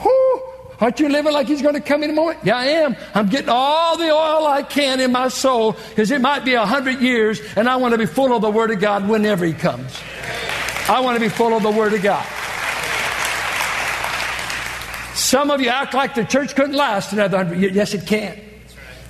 Whew. 0.00 0.42
Aren't 0.80 0.98
you 0.98 1.10
living 1.10 1.32
like 1.32 1.46
he's 1.46 1.60
going 1.60 1.74
to 1.74 1.80
come 1.80 2.02
in 2.02 2.10
a 2.10 2.14
moment? 2.14 2.38
Yeah, 2.42 2.56
I 2.56 2.66
am. 2.66 2.96
I'm 3.14 3.28
getting 3.28 3.50
all 3.50 3.98
the 3.98 4.10
oil 4.10 4.46
I 4.46 4.62
can 4.62 5.00
in 5.00 5.12
my 5.12 5.28
soul 5.28 5.76
because 5.90 6.10
it 6.10 6.22
might 6.22 6.44
be 6.44 6.54
a 6.54 6.64
hundred 6.64 7.00
years 7.00 7.40
and 7.54 7.68
I 7.68 7.76
want 7.76 7.92
to 7.92 7.98
be 7.98 8.06
full 8.06 8.34
of 8.34 8.40
the 8.40 8.50
Word 8.50 8.70
of 8.70 8.80
God 8.80 9.06
whenever 9.06 9.44
he 9.44 9.52
comes. 9.52 9.92
I 10.88 11.00
want 11.00 11.16
to 11.16 11.20
be 11.20 11.28
full 11.28 11.54
of 11.54 11.62
the 11.62 11.70
Word 11.70 11.92
of 11.92 12.02
God. 12.02 12.26
Some 15.30 15.52
of 15.52 15.60
you 15.60 15.68
act 15.68 15.94
like 15.94 16.16
the 16.16 16.24
church 16.24 16.56
couldn't 16.56 16.74
last 16.74 17.12
another 17.12 17.36
hundred 17.36 17.60
years. 17.60 17.72
Yes, 17.72 17.94
it 17.94 18.04
can. 18.04 18.36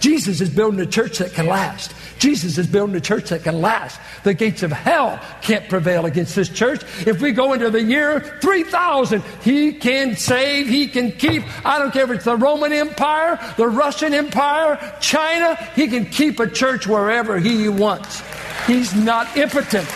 Jesus 0.00 0.42
is 0.42 0.50
building 0.50 0.78
a 0.78 0.85
church 0.85 1.16
that 1.16 1.33
can 1.33 1.46
last. 1.46 1.94
Jesus 2.18 2.59
is 2.59 2.66
building 2.66 2.94
a 2.94 3.00
church 3.00 3.30
that 3.30 3.42
can 3.42 3.62
last. 3.62 3.98
The 4.22 4.35
gates 4.35 4.62
of 4.62 4.70
hell 4.70 5.18
can't 5.40 5.66
prevail 5.70 6.04
against 6.04 6.37
this 6.37 6.50
church. 6.50 6.83
If 7.06 7.22
we 7.22 7.33
go 7.33 7.54
into 7.54 7.70
the 7.70 7.83
year 7.83 8.20
3000, 8.42 9.22
He 9.40 9.72
can 9.72 10.14
save, 10.14 10.68
He 10.68 10.88
can 10.88 11.12
keep. 11.12 11.42
I 11.66 11.78
don't 11.78 11.90
care 11.90 12.04
if 12.04 12.11
it's 12.11 12.26
the 12.26 12.37
Roman 12.37 12.74
Empire, 12.74 13.40
the 13.56 13.68
Russian 13.68 14.12
Empire, 14.12 14.78
China, 15.00 15.54
He 15.74 15.88
can 15.88 16.04
keep 16.04 16.38
a 16.38 16.46
church 16.46 16.87
wherever 16.87 17.38
He 17.38 17.70
wants. 17.70 18.22
He's 18.66 18.94
not 18.94 19.38
impotent, 19.38 19.88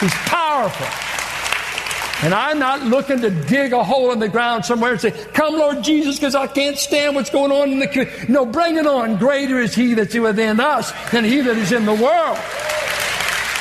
He's 0.00 0.14
powerful. 0.14 1.07
And 2.22 2.34
I'm 2.34 2.58
not 2.58 2.82
looking 2.82 3.20
to 3.20 3.30
dig 3.30 3.72
a 3.72 3.84
hole 3.84 4.10
in 4.10 4.18
the 4.18 4.28
ground 4.28 4.64
somewhere 4.64 4.92
and 4.92 5.00
say, 5.00 5.12
Come, 5.32 5.54
Lord 5.54 5.84
Jesus, 5.84 6.16
because 6.16 6.34
I 6.34 6.48
can't 6.48 6.76
stand 6.76 7.14
what's 7.14 7.30
going 7.30 7.52
on 7.52 7.70
in 7.70 7.78
the 7.78 7.86
community. 7.86 8.32
No, 8.32 8.44
bring 8.44 8.76
it 8.76 8.86
on. 8.86 9.18
Greater 9.18 9.60
is 9.60 9.74
He 9.74 9.94
that's 9.94 10.14
within 10.14 10.58
us 10.58 10.92
than 11.10 11.24
He 11.24 11.40
that 11.40 11.56
is 11.56 11.70
in 11.70 11.86
the 11.86 11.94
world. 11.94 12.38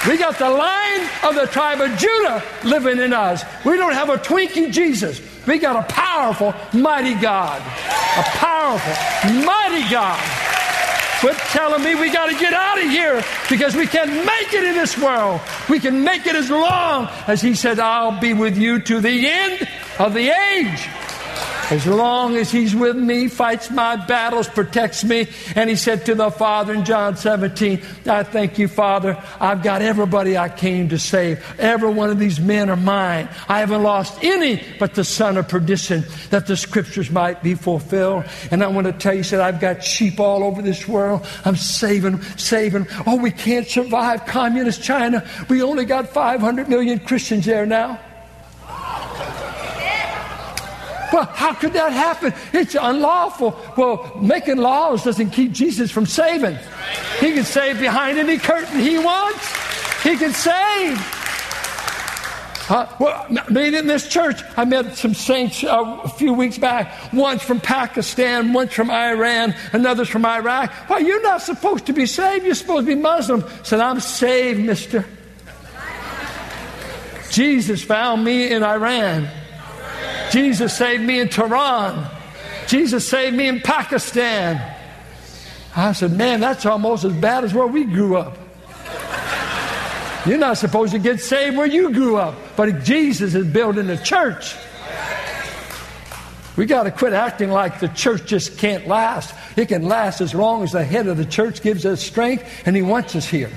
We 0.07 0.17
got 0.17 0.39
the 0.39 0.49
line 0.49 1.09
of 1.23 1.35
the 1.35 1.47
tribe 1.51 1.81
of 1.81 1.97
Judah 1.99 2.43
living 2.63 2.99
in 2.99 3.13
us. 3.13 3.43
We 3.65 3.77
don't 3.77 3.93
have 3.93 4.09
a 4.09 4.17
Twinkie 4.17 4.71
Jesus. 4.71 5.21
We 5.45 5.59
got 5.59 5.75
a 5.75 5.93
powerful, 5.93 6.53
mighty 6.73 7.13
God. 7.13 7.61
A 7.61 8.23
powerful, 8.23 8.93
mighty 9.45 9.89
God. 9.91 10.19
Quit 11.19 11.35
telling 11.49 11.83
me 11.83 11.95
we 11.95 12.11
got 12.11 12.27
to 12.27 12.37
get 12.37 12.53
out 12.53 12.77
of 12.77 12.89
here 12.89 13.23
because 13.49 13.75
we 13.75 13.87
can't 13.87 14.11
make 14.11 14.53
it 14.53 14.63
in 14.63 14.75
this 14.75 14.97
world. 14.97 15.41
We 15.67 15.79
can 15.79 16.03
make 16.03 16.27
it 16.27 16.35
as 16.35 16.51
long 16.51 17.09
as 17.25 17.41
He 17.41 17.55
said, 17.55 17.79
I'll 17.79 18.19
be 18.19 18.33
with 18.33 18.55
you 18.55 18.79
to 18.79 19.01
the 19.01 19.27
end 19.27 19.67
of 19.97 20.13
the 20.13 20.29
age. 20.29 20.87
As 21.69 21.85
long 21.85 22.37
as 22.37 22.49
he's 22.49 22.73
with 22.73 22.95
me, 22.95 23.27
fights 23.27 23.69
my 23.69 23.97
battles, 23.97 24.47
protects 24.47 25.03
me. 25.03 25.27
And 25.53 25.69
he 25.69 25.75
said 25.75 26.05
to 26.05 26.15
the 26.15 26.31
Father 26.31 26.73
in 26.73 26.85
John 26.85 27.17
17, 27.17 27.81
I 28.05 28.23
thank 28.23 28.57
you, 28.57 28.69
Father. 28.69 29.21
I've 29.39 29.63
got 29.63 29.81
everybody 29.81 30.37
I 30.37 30.47
came 30.47 30.87
to 30.89 30.97
save. 30.97 31.43
Every 31.59 31.89
one 31.89 32.09
of 32.09 32.19
these 32.19 32.39
men 32.39 32.69
are 32.69 32.77
mine. 32.77 33.27
I 33.49 33.59
haven't 33.59 33.83
lost 33.83 34.23
any 34.23 34.63
but 34.79 34.93
the 34.93 35.03
son 35.03 35.35
of 35.35 35.49
perdition, 35.49 36.05
that 36.29 36.47
the 36.47 36.55
scriptures 36.55 37.11
might 37.11 37.43
be 37.43 37.53
fulfilled. 37.53 38.23
And 38.49 38.63
I 38.63 38.67
want 38.67 38.87
to 38.87 38.93
tell 38.93 39.13
you, 39.13 39.23
said, 39.23 39.41
I've 39.41 39.59
got 39.59 39.83
sheep 39.83 40.21
all 40.21 40.45
over 40.45 40.61
this 40.61 40.87
world. 40.87 41.27
I'm 41.43 41.57
saving, 41.57 42.21
saving. 42.37 42.87
Oh, 43.05 43.17
we 43.17 43.31
can't 43.31 43.67
survive 43.67 44.25
communist 44.25 44.81
China. 44.81 45.27
We 45.49 45.61
only 45.61 45.83
got 45.83 46.07
500 46.07 46.69
million 46.69 46.99
Christians 46.99 47.45
there 47.45 47.65
now. 47.65 47.99
Well, 51.17 51.25
how 51.25 51.51
could 51.55 51.73
that 51.73 51.91
happen? 51.91 52.31
It's 52.53 52.75
unlawful. 52.79 53.59
Well, 53.75 54.19
making 54.21 54.57
laws 54.57 55.03
doesn't 55.03 55.31
keep 55.31 55.51
Jesus 55.51 55.89
from 55.89 56.05
saving. 56.05 56.59
He 57.19 57.33
can 57.33 57.43
save 57.43 57.79
behind 57.79 58.19
any 58.19 58.37
curtain 58.37 58.79
he 58.79 58.99
wants. 58.99 60.03
He 60.03 60.15
can 60.15 60.31
save. 60.31 60.95
Uh, 62.69 62.85
well, 62.99 63.25
being 63.51 63.73
in 63.73 63.87
this 63.87 64.07
church, 64.07 64.43
I 64.57 64.65
met 64.65 64.95
some 64.95 65.15
saints 65.15 65.63
uh, 65.63 66.01
a 66.03 66.07
few 66.07 66.33
weeks 66.33 66.59
back. 66.59 67.11
One's 67.11 67.41
from 67.41 67.61
Pakistan, 67.61 68.53
one's 68.53 68.73
from 68.73 68.91
Iran, 68.91 69.55
another's 69.73 70.09
from 70.09 70.23
Iraq. 70.23 70.71
Well, 70.87 71.01
you're 71.01 71.23
not 71.23 71.41
supposed 71.41 71.87
to 71.87 71.93
be 71.93 72.05
saved. 72.05 72.45
You're 72.45 72.53
supposed 72.53 72.85
to 72.85 72.95
be 72.95 73.01
Muslim. 73.01 73.43
Said, 73.63 73.79
I'm 73.79 74.01
saved, 74.01 74.59
mister. 74.59 75.03
Jesus 77.31 77.83
found 77.83 78.23
me 78.23 78.51
in 78.51 78.61
Iran. 78.61 79.27
Jesus 80.31 80.75
saved 80.75 81.03
me 81.03 81.19
in 81.19 81.29
Tehran. 81.29 82.09
Jesus 82.67 83.07
saved 83.07 83.35
me 83.35 83.47
in 83.47 83.61
Pakistan. 83.61 84.75
I 85.75 85.91
said, 85.93 86.11
man, 86.11 86.39
that's 86.39 86.65
almost 86.65 87.03
as 87.05 87.13
bad 87.13 87.43
as 87.43 87.53
where 87.53 87.67
we 87.67 87.85
grew 87.85 88.17
up. 88.17 88.37
You're 90.25 90.37
not 90.37 90.57
supposed 90.57 90.91
to 90.91 90.99
get 90.99 91.21
saved 91.21 91.55
where 91.55 91.67
you 91.67 91.93
grew 91.93 92.17
up, 92.17 92.35
but 92.57 92.83
Jesus 92.83 93.33
is 93.33 93.45
building 93.47 93.89
a 93.89 94.03
church. 94.03 94.55
We 96.57 96.65
got 96.65 96.83
to 96.83 96.91
quit 96.91 97.13
acting 97.13 97.51
like 97.51 97.79
the 97.79 97.87
church 97.89 98.25
just 98.25 98.57
can't 98.57 98.87
last. 98.87 99.33
It 99.55 99.67
can 99.67 99.83
last 99.83 100.19
as 100.19 100.33
long 100.33 100.63
as 100.63 100.71
the 100.71 100.83
head 100.83 101.07
of 101.07 101.17
the 101.17 101.25
church 101.25 101.61
gives 101.61 101.85
us 101.85 102.01
strength 102.01 102.43
and 102.65 102.75
he 102.75 102.81
wants 102.81 103.15
us 103.15 103.25
here. 103.25 103.51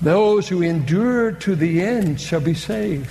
Those 0.00 0.48
who 0.48 0.62
endure 0.62 1.32
to 1.32 1.54
the 1.54 1.82
end 1.82 2.20
shall 2.20 2.40
be 2.40 2.54
saved. 2.54 3.10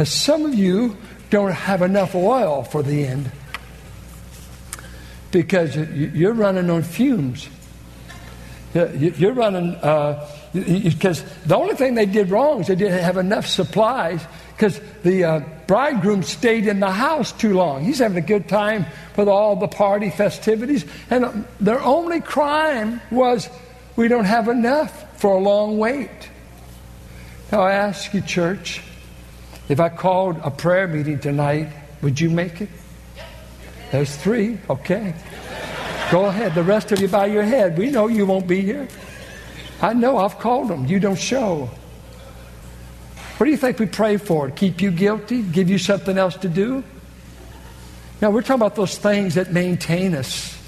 Now, 0.00 0.04
some 0.04 0.46
of 0.46 0.54
you 0.54 0.96
don't 1.28 1.52
have 1.52 1.82
enough 1.82 2.14
oil 2.14 2.62
for 2.64 2.82
the 2.82 3.04
end 3.04 3.30
because 5.30 5.76
you're 5.76 6.32
running 6.32 6.70
on 6.70 6.84
fumes. 6.84 7.50
You're 8.72 9.34
running 9.34 9.72
because 9.74 11.22
uh, 11.22 11.26
the 11.44 11.54
only 11.54 11.74
thing 11.74 11.96
they 11.96 12.06
did 12.06 12.30
wrong 12.30 12.62
is 12.62 12.68
they 12.68 12.76
didn't 12.76 13.02
have 13.02 13.18
enough 13.18 13.44
supplies 13.46 14.24
because 14.56 14.80
the 15.02 15.24
uh, 15.24 15.40
bridegroom 15.66 16.22
stayed 16.22 16.66
in 16.66 16.80
the 16.80 16.90
house 16.90 17.32
too 17.32 17.52
long. 17.52 17.84
He's 17.84 17.98
having 17.98 18.16
a 18.16 18.26
good 18.26 18.48
time 18.48 18.86
with 19.18 19.28
all 19.28 19.54
the 19.56 19.68
party 19.68 20.08
festivities, 20.08 20.86
and 21.10 21.26
uh, 21.26 21.32
their 21.60 21.82
only 21.82 22.22
crime 22.22 23.02
was 23.10 23.50
we 23.96 24.08
don't 24.08 24.24
have 24.24 24.48
enough 24.48 25.20
for 25.20 25.34
a 25.36 25.38
long 25.38 25.76
wait. 25.76 26.30
Now 27.52 27.60
I 27.60 27.72
ask 27.72 28.14
you, 28.14 28.22
church, 28.22 28.80
if 29.70 29.78
I 29.78 29.88
called 29.88 30.36
a 30.42 30.50
prayer 30.50 30.88
meeting 30.88 31.20
tonight, 31.20 31.68
would 32.02 32.20
you 32.20 32.28
make 32.28 32.60
it? 32.60 32.68
There's 33.92 34.14
three. 34.16 34.58
Okay. 34.68 35.14
Go 36.10 36.26
ahead. 36.26 36.56
The 36.56 36.64
rest 36.64 36.90
of 36.90 37.00
you 37.00 37.06
bow 37.06 37.24
your 37.24 37.44
head. 37.44 37.78
We 37.78 37.88
know 37.88 38.08
you 38.08 38.26
won't 38.26 38.48
be 38.48 38.62
here. 38.62 38.88
I 39.80 39.94
know 39.94 40.18
I've 40.18 40.40
called 40.40 40.68
them. 40.68 40.86
You 40.86 40.98
don't 40.98 41.18
show. 41.18 41.70
What 43.36 43.46
do 43.46 43.50
you 43.52 43.56
think 43.56 43.78
we 43.78 43.86
pray 43.86 44.16
for? 44.16 44.50
Keep 44.50 44.82
you 44.82 44.90
guilty? 44.90 45.42
Give 45.42 45.70
you 45.70 45.78
something 45.78 46.18
else 46.18 46.36
to 46.38 46.48
do? 46.48 46.82
Now, 48.20 48.30
we're 48.30 48.42
talking 48.42 48.56
about 48.56 48.74
those 48.74 48.98
things 48.98 49.36
that 49.36 49.52
maintain 49.52 50.16
us. 50.16 50.58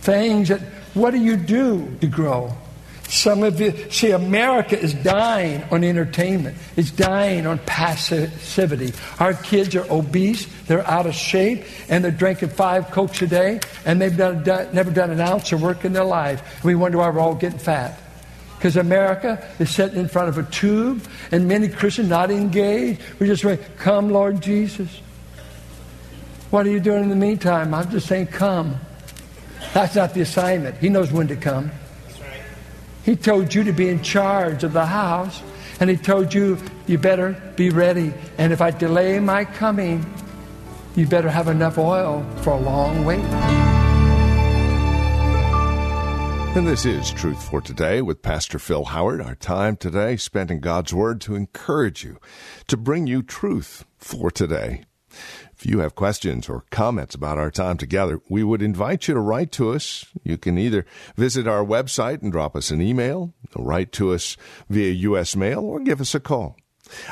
Things 0.00 0.48
that, 0.48 0.60
what 0.94 1.12
do 1.12 1.18
you 1.18 1.36
do 1.36 1.96
to 2.00 2.08
grow? 2.08 2.52
Some 3.08 3.42
of 3.42 3.58
you 3.58 3.72
see, 3.90 4.10
America 4.10 4.78
is 4.78 4.92
dying 4.92 5.64
on 5.70 5.82
entertainment. 5.82 6.58
It's 6.76 6.90
dying 6.90 7.46
on 7.46 7.58
passivity. 7.60 8.92
Our 9.18 9.32
kids 9.32 9.74
are 9.74 9.90
obese, 9.90 10.46
they're 10.66 10.86
out 10.86 11.06
of 11.06 11.14
shape, 11.14 11.64
and 11.88 12.04
they're 12.04 12.10
drinking 12.10 12.50
five 12.50 12.90
cokes 12.90 13.22
a 13.22 13.26
day, 13.26 13.60
and 13.86 13.98
they've 13.98 14.14
done, 14.14 14.44
done, 14.44 14.74
never 14.74 14.90
done 14.90 15.10
an 15.10 15.20
ounce 15.20 15.50
of 15.52 15.62
work 15.62 15.86
in 15.86 15.94
their 15.94 16.04
life. 16.04 16.62
We 16.62 16.74
wonder 16.74 16.98
why 16.98 17.08
we're 17.08 17.20
all 17.20 17.34
getting 17.34 17.58
fat. 17.58 17.98
Because 18.58 18.76
America 18.76 19.42
is 19.58 19.70
sitting 19.70 19.98
in 19.98 20.08
front 20.08 20.28
of 20.28 20.36
a 20.36 20.42
tube, 20.42 21.02
and 21.32 21.48
many 21.48 21.68
Christians 21.68 22.10
not 22.10 22.30
engaged. 22.30 23.00
We 23.18 23.26
just 23.26 23.42
say, 23.42 23.58
"Come, 23.78 24.10
Lord 24.10 24.42
Jesus." 24.42 25.00
What 26.50 26.66
are 26.66 26.70
you 26.70 26.80
doing 26.80 27.04
in 27.04 27.08
the 27.08 27.16
meantime? 27.16 27.72
I'm 27.72 27.90
just 27.90 28.06
saying, 28.06 28.26
"Come." 28.26 28.78
That's 29.72 29.94
not 29.94 30.12
the 30.12 30.20
assignment. 30.20 30.76
He 30.76 30.90
knows 30.90 31.10
when 31.10 31.28
to 31.28 31.36
come. 31.36 31.70
He 33.04 33.16
told 33.16 33.54
you 33.54 33.64
to 33.64 33.72
be 33.72 33.88
in 33.88 34.02
charge 34.02 34.64
of 34.64 34.72
the 34.72 34.86
house, 34.86 35.42
and 35.80 35.88
He 35.88 35.96
told 35.96 36.34
you, 36.34 36.58
you 36.86 36.98
better 36.98 37.40
be 37.56 37.70
ready. 37.70 38.12
And 38.36 38.52
if 38.52 38.60
I 38.60 38.70
delay 38.70 39.18
my 39.18 39.44
coming, 39.44 40.04
you 40.96 41.06
better 41.06 41.30
have 41.30 41.48
enough 41.48 41.78
oil 41.78 42.26
for 42.42 42.50
a 42.50 42.60
long 42.60 43.04
wait. 43.04 43.24
And 46.56 46.66
this 46.66 46.84
is 46.84 47.12
Truth 47.12 47.48
for 47.48 47.60
Today 47.60 48.02
with 48.02 48.20
Pastor 48.20 48.58
Phil 48.58 48.86
Howard. 48.86 49.20
Our 49.20 49.36
time 49.36 49.76
today 49.76 50.16
spent 50.16 50.50
in 50.50 50.58
God's 50.58 50.92
Word 50.92 51.20
to 51.20 51.36
encourage 51.36 52.02
you, 52.02 52.18
to 52.66 52.76
bring 52.76 53.06
you 53.06 53.22
truth 53.22 53.84
for 53.96 54.30
today. 54.30 54.82
If 55.58 55.66
you 55.66 55.80
have 55.80 55.96
questions 55.96 56.48
or 56.48 56.62
comments 56.70 57.16
about 57.16 57.36
our 57.36 57.50
time 57.50 57.78
together, 57.78 58.20
we 58.28 58.44
would 58.44 58.62
invite 58.62 59.08
you 59.08 59.14
to 59.14 59.20
write 59.20 59.50
to 59.52 59.72
us. 59.72 60.04
You 60.22 60.38
can 60.38 60.56
either 60.56 60.86
visit 61.16 61.48
our 61.48 61.64
website 61.64 62.22
and 62.22 62.30
drop 62.30 62.54
us 62.54 62.70
an 62.70 62.80
email, 62.80 63.34
write 63.56 63.90
to 63.92 64.12
us 64.12 64.36
via 64.70 64.92
U.S. 64.92 65.34
mail, 65.34 65.64
or 65.64 65.80
give 65.80 66.00
us 66.00 66.14
a 66.14 66.20
call. 66.20 66.56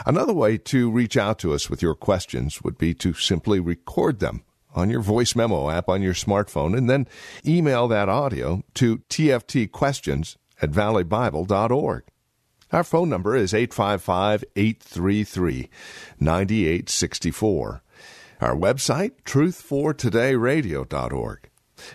Another 0.06 0.32
way 0.32 0.58
to 0.58 0.88
reach 0.88 1.16
out 1.16 1.40
to 1.40 1.54
us 1.54 1.68
with 1.68 1.82
your 1.82 1.96
questions 1.96 2.62
would 2.62 2.78
be 2.78 2.94
to 2.94 3.14
simply 3.14 3.58
record 3.58 4.20
them 4.20 4.44
on 4.76 4.90
your 4.90 5.00
voice 5.00 5.34
memo 5.34 5.68
app 5.68 5.88
on 5.88 6.00
your 6.00 6.14
smartphone 6.14 6.76
and 6.78 6.88
then 6.88 7.08
email 7.44 7.88
that 7.88 8.08
audio 8.08 8.62
to 8.74 8.98
tftquestions 9.10 10.36
at 10.62 10.70
valleybible.org. 10.70 12.04
Our 12.72 12.84
phone 12.84 13.08
number 13.08 13.34
is 13.34 13.52
855 13.52 14.44
833 14.54 15.68
9864. 16.20 17.82
Our 18.40 18.54
website, 18.54 19.12
truthfortodayradio.org. 19.24 21.50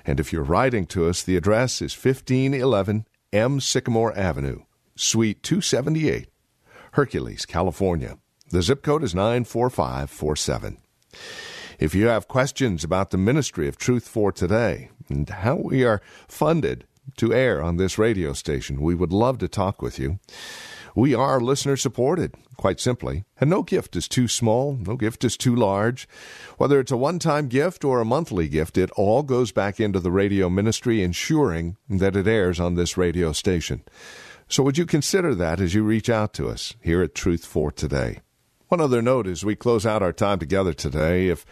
And 0.05 0.19
if 0.19 0.33
you're 0.33 0.43
writing 0.43 0.85
to 0.87 1.07
us, 1.07 1.23
the 1.23 1.37
address 1.37 1.81
is 1.81 1.95
1511 1.95 3.05
M. 3.33 3.59
Sycamore 3.59 4.15
Avenue, 4.17 4.61
Suite 4.95 5.43
278, 5.43 6.29
Hercules, 6.93 7.45
California. 7.45 8.17
The 8.49 8.61
zip 8.61 8.83
code 8.83 9.03
is 9.03 9.15
94547. 9.15 10.77
If 11.79 11.95
you 11.95 12.07
have 12.07 12.27
questions 12.27 12.83
about 12.83 13.11
the 13.11 13.17
ministry 13.17 13.67
of 13.67 13.77
Truth 13.77 14.07
for 14.07 14.31
Today 14.31 14.91
and 15.09 15.27
how 15.29 15.55
we 15.55 15.83
are 15.83 16.01
funded 16.27 16.85
to 17.17 17.33
air 17.33 17.63
on 17.63 17.77
this 17.77 17.97
radio 17.97 18.33
station, 18.33 18.81
we 18.81 18.93
would 18.93 19.13
love 19.13 19.39
to 19.39 19.47
talk 19.47 19.81
with 19.81 19.97
you. 19.97 20.19
We 20.95 21.13
are 21.13 21.39
listener 21.39 21.77
supported, 21.77 22.35
quite 22.57 22.79
simply, 22.79 23.23
and 23.39 23.49
no 23.49 23.63
gift 23.63 23.95
is 23.95 24.09
too 24.09 24.27
small, 24.27 24.73
no 24.73 24.97
gift 24.97 25.23
is 25.23 25.37
too 25.37 25.55
large. 25.55 26.07
Whether 26.57 26.79
it's 26.79 26.91
a 26.91 26.97
one 26.97 27.17
time 27.17 27.47
gift 27.47 27.85
or 27.85 28.01
a 28.01 28.05
monthly 28.05 28.49
gift, 28.49 28.77
it 28.77 28.91
all 28.91 29.23
goes 29.23 29.51
back 29.53 29.79
into 29.79 29.99
the 29.99 30.11
radio 30.11 30.49
ministry, 30.49 31.01
ensuring 31.01 31.77
that 31.89 32.15
it 32.15 32.27
airs 32.27 32.59
on 32.59 32.75
this 32.75 32.97
radio 32.97 33.31
station. 33.31 33.83
So, 34.49 34.63
would 34.63 34.77
you 34.77 34.85
consider 34.85 35.33
that 35.35 35.61
as 35.61 35.73
you 35.73 35.83
reach 35.83 36.09
out 36.09 36.33
to 36.33 36.49
us 36.49 36.75
here 36.81 37.01
at 37.01 37.15
Truth 37.15 37.45
for 37.45 37.71
Today? 37.71 38.19
One 38.67 38.81
other 38.81 39.01
note 39.01 39.27
as 39.27 39.45
we 39.45 39.55
close 39.55 39.85
out 39.85 40.01
our 40.01 40.13
time 40.13 40.39
together 40.39 40.73
today 40.73 41.27
if 41.27 41.45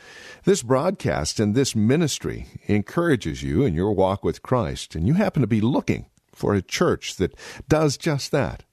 this 0.44 0.64
broadcast 0.64 1.40
and 1.40 1.56
this 1.56 1.76
ministry 1.76 2.48
encourages 2.68 3.44
you 3.44 3.64
in 3.64 3.74
your 3.74 3.94
walk 3.94 4.24
with 4.24 4.42
Christ, 4.42 4.96
and 4.96 5.08
you 5.08 5.14
happen 5.14 5.42
to 5.42 5.48
be 5.48 5.62
looking 5.62 6.08
for 6.34 6.54
a 6.54 6.62
church 6.62 7.16
that 7.18 7.34
does 7.68 7.98
just 7.98 8.32
that, 8.32 8.64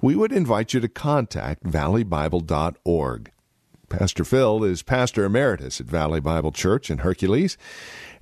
we 0.00 0.16
would 0.16 0.32
invite 0.32 0.74
you 0.74 0.80
to 0.80 0.88
contact 0.88 1.64
valleybible.org. 1.64 3.32
Pastor 3.88 4.24
Phil 4.24 4.64
is 4.64 4.82
pastor 4.82 5.24
emeritus 5.24 5.80
at 5.80 5.86
Valley 5.86 6.20
Bible 6.20 6.52
Church 6.52 6.90
in 6.90 6.98
Hercules, 6.98 7.58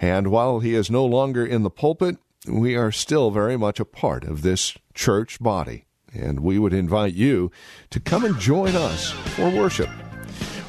and 0.00 0.28
while 0.28 0.58
he 0.58 0.74
is 0.74 0.90
no 0.90 1.04
longer 1.04 1.46
in 1.46 1.62
the 1.62 1.70
pulpit, 1.70 2.16
we 2.48 2.74
are 2.74 2.90
still 2.90 3.30
very 3.30 3.56
much 3.56 3.78
a 3.78 3.84
part 3.84 4.24
of 4.24 4.42
this 4.42 4.76
church 4.94 5.38
body, 5.40 5.84
and 6.12 6.40
we 6.40 6.58
would 6.58 6.72
invite 6.72 7.14
you 7.14 7.52
to 7.90 8.00
come 8.00 8.24
and 8.24 8.38
join 8.40 8.74
us 8.74 9.10
for 9.10 9.48
worship. 9.48 9.90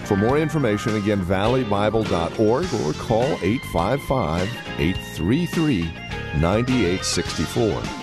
For 0.06 0.15
more 0.15 0.38
information, 0.38 0.95
again, 0.95 1.26
valleybible.org 1.26 2.39
or 2.74 2.93
call 3.02 3.24
855 3.41 4.50
833 4.78 5.84
9864. 6.39 8.01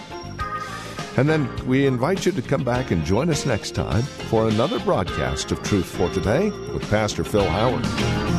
And 1.19 1.29
then 1.29 1.51
we 1.67 1.85
invite 1.85 2.25
you 2.27 2.31
to 2.31 2.41
come 2.41 2.63
back 2.63 2.93
and 2.93 3.05
join 3.05 3.29
us 3.29 3.45
next 3.45 3.73
time 3.73 4.03
for 4.03 4.47
another 4.47 4.79
broadcast 4.79 5.51
of 5.51 5.61
Truth 5.65 5.87
for 5.87 6.09
Today 6.11 6.51
with 6.73 6.89
Pastor 6.89 7.25
Phil 7.25 7.45
Howard. 7.45 8.38